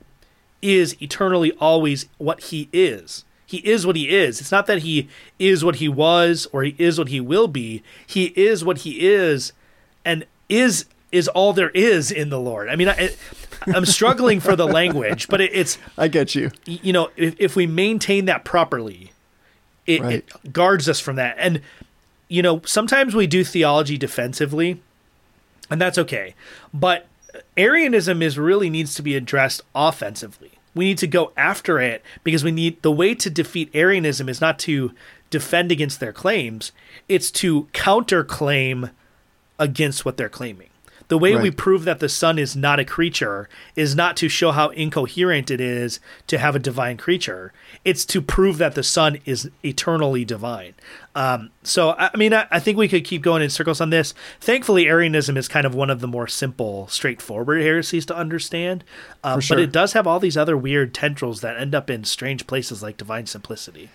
[0.61, 3.23] is eternally always what he is.
[3.45, 4.41] He is what he is.
[4.41, 5.07] It's not that he
[5.37, 7.83] is what he was or he is what he will be.
[8.05, 9.53] He is what he is
[10.03, 12.67] and is is all there is in the Lord.
[12.67, 13.11] I mean, I,
[13.67, 16.51] I'm struggling for the language, but it, it's I get you.
[16.65, 19.11] you know if, if we maintain that properly,
[19.85, 20.13] it, Right.
[20.43, 21.35] it guards us from that.
[21.39, 21.61] And
[22.27, 24.81] you know sometimes we do theology defensively,
[25.69, 26.35] and that's okay.
[26.73, 27.07] But
[27.57, 30.51] Arianism is really needs to be addressed offensively.
[30.73, 34.41] We need to go after it because we need the way to defeat Arianism is
[34.41, 34.91] not to
[35.29, 36.71] defend against their claims;
[37.09, 38.91] it's to counterclaim
[39.57, 40.69] against what they're claiming.
[41.07, 44.51] The way we prove that the Son is not a creature is not to show
[44.51, 47.53] how incoherent it is to have a divine creature.
[47.83, 50.73] It's to prove that the Son is eternally divine.
[51.13, 53.89] Um, so, I I mean, I, I think we could keep going in circles on
[53.89, 54.13] this.
[54.39, 58.83] Thankfully, Arianism is kind of one of the more simple, straightforward heresies to understand.
[59.23, 59.57] Um, sure.
[59.57, 62.81] But it does have all these other weird tendrils that end up in strange places
[62.81, 63.89] like divine simplicity.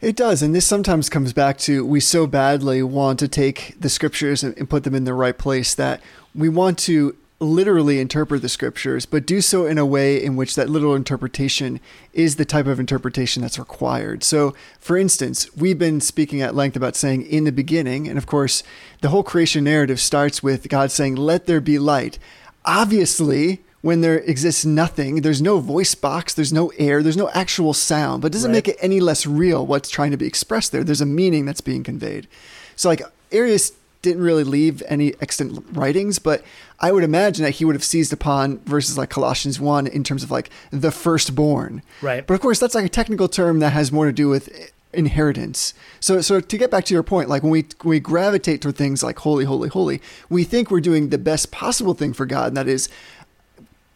[0.00, 3.88] It does, and this sometimes comes back to we so badly want to take the
[3.88, 6.02] scriptures and, put them in the right place that
[6.34, 10.54] we want to literally interpret the scriptures, but do so in a way in which
[10.54, 11.80] that literal interpretation
[12.12, 14.22] is the type of interpretation that's required.
[14.22, 18.26] So, for instance, we've been speaking at length about saying in the beginning, and of
[18.26, 18.62] course,
[19.02, 22.18] the whole creation narrative starts with God saying, Let there be light.
[22.64, 27.72] Obviously, when there exists nothing, there's no voice box, there's no air, there's no actual
[27.72, 28.56] sound, but it doesn't Right.
[28.56, 30.82] make it any less real what's trying to be expressed there.
[30.82, 32.26] There's a meaning that's being conveyed.
[32.74, 33.70] So, like, Arius
[34.02, 36.42] didn't really leave any extant writings, but
[36.80, 40.24] I would imagine that he would have seized upon verses like Colossians 1 in terms
[40.24, 41.82] of like the firstborn.
[42.02, 42.26] Right.
[42.26, 44.50] But of course, that's like a technical term that has more to do with
[44.92, 45.74] inheritance.
[46.00, 48.76] So, so to get back to your point, like when we when we gravitate toward
[48.76, 52.48] things like holy, holy, holy, we think we're doing the best possible thing for God,
[52.48, 52.88] and that is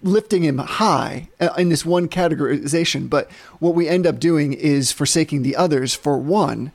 [0.03, 3.09] lifting him high uh, in this one categorization.
[3.11, 6.72] But what we end up doing is forsaking the others for one,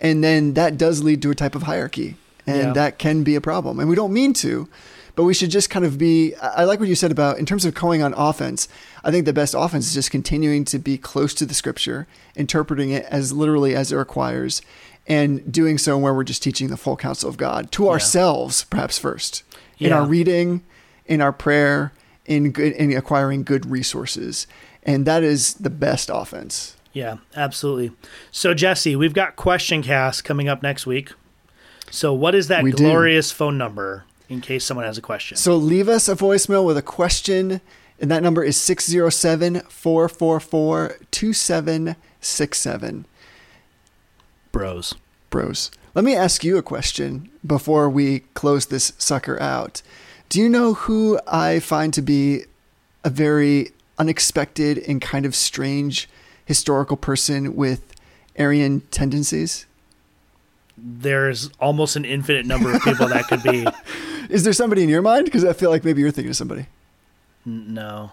[0.00, 2.16] and then that does lead to a type of hierarchy,
[2.46, 2.72] and Yeah.
[2.74, 3.80] that can be a problem.
[3.80, 4.68] And we don't mean to,
[5.14, 6.34] but we should just kind of be.
[6.36, 8.68] I I like what you said about in terms of going on offense.
[9.02, 12.90] I think the best offense is just continuing to be close to the scripture, interpreting
[12.90, 14.60] it as literally as it requires.
[15.08, 18.98] And doing so where we're just teaching the full counsel of God to ourselves, perhaps
[18.98, 19.44] first,
[19.78, 20.62] in our reading,
[21.06, 21.92] in our prayer,
[22.26, 24.46] in good in acquiring good resources,
[24.82, 26.76] and that is the best offense.
[26.92, 27.92] Yeah, absolutely.
[28.30, 31.12] So Jesse, we've got question cast coming up next week.
[31.90, 32.78] So what is that We do.
[32.84, 35.36] glorious phone number in case someone has a question?
[35.36, 37.60] So leave us a voicemail with a question,
[38.00, 43.06] and that number is 607 444 2767.
[44.52, 44.94] Bros.
[45.30, 45.70] Bros.
[45.94, 49.82] Let me ask you a question before we close this sucker out.
[50.28, 52.42] Do you know who I find to be
[53.04, 56.08] a very unexpected and kind of strange
[56.44, 57.94] historical person with
[58.36, 59.66] Arian tendencies?
[60.76, 63.66] There's almost an infinite number of people that could be.
[64.28, 65.24] Is there somebody in your mind?
[65.24, 66.66] Because I feel like maybe you're thinking of somebody.
[67.44, 68.10] No.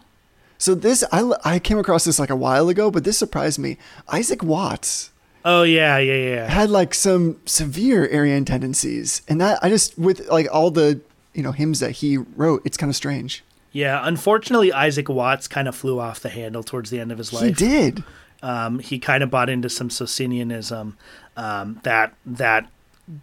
[0.57, 3.77] So this, I, I came across this like a while ago, but this surprised me.
[4.07, 5.11] Isaac Watts
[5.45, 6.47] Oh yeah, yeah, yeah.
[6.49, 11.01] had like some severe Arian tendencies, and that I just with like all the
[11.33, 13.43] you know hymns that he wrote, it's kind of strange.
[13.71, 17.33] Yeah, unfortunately Isaac Watts kind of flew off the handle towards the end of his
[17.33, 17.43] life.
[17.45, 18.03] He did.
[18.43, 20.93] Um, he kind of bought into some Socinianism
[21.37, 22.69] um, that that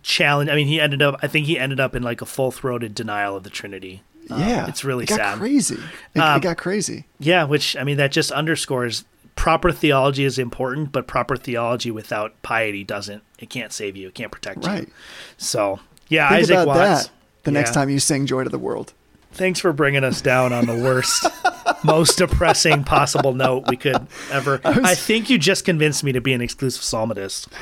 [0.02, 0.50] challenge.
[0.50, 1.20] I mean, he ended up.
[1.22, 4.02] I think he ended up in like a full throated denial of the Trinity.
[4.28, 5.38] Um, yeah, it's really it got sad.
[5.38, 5.78] crazy.
[6.14, 7.06] It, Um, it got crazy.
[7.18, 9.04] Yeah, which I mean that just underscores
[9.36, 13.22] proper theology is important, but proper theology without piety doesn't.
[13.38, 14.08] It can't save you.
[14.08, 14.70] It can't protect you.
[14.70, 14.86] Right.
[14.86, 14.92] you.
[15.36, 16.78] So yeah, Think Isaac Watts.
[17.04, 17.10] that
[17.44, 18.92] the next time you sing "Joy to the World."
[19.32, 21.24] Thanks for bringing us down on the worst,
[21.84, 24.60] most depressing possible note we could ever.
[24.64, 27.46] I, think you just convinced me to be an exclusive psalmodist.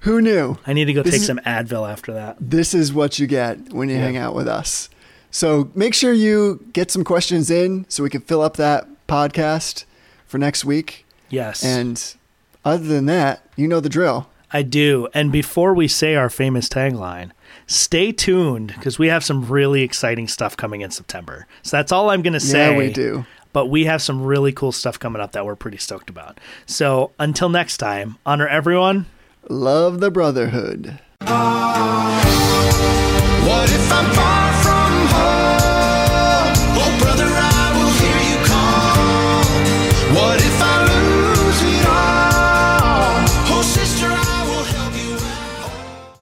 [0.00, 0.56] Who knew?
[0.66, 2.36] I need to go This take is- some Advil after that.
[2.40, 4.88] This is what you get when you hang out with us.
[5.30, 9.84] So make sure you get some questions in so we can fill up that podcast
[10.26, 11.06] for next week.
[11.28, 11.62] Yes.
[11.62, 12.02] And
[12.64, 14.28] other than that, you know the drill.
[14.52, 15.08] I do.
[15.14, 17.30] And before we say our famous tagline,
[17.66, 21.46] stay tuned because we have some really exciting stuff coming in September.
[21.62, 22.72] So that's all I'm going to say.
[22.72, 23.24] Yeah, we do.
[23.52, 26.38] But we have some really cool stuff coming up that we're pretty stoked about.
[26.66, 29.06] So until next time, honor everyone.
[29.48, 30.98] Love the brotherhood.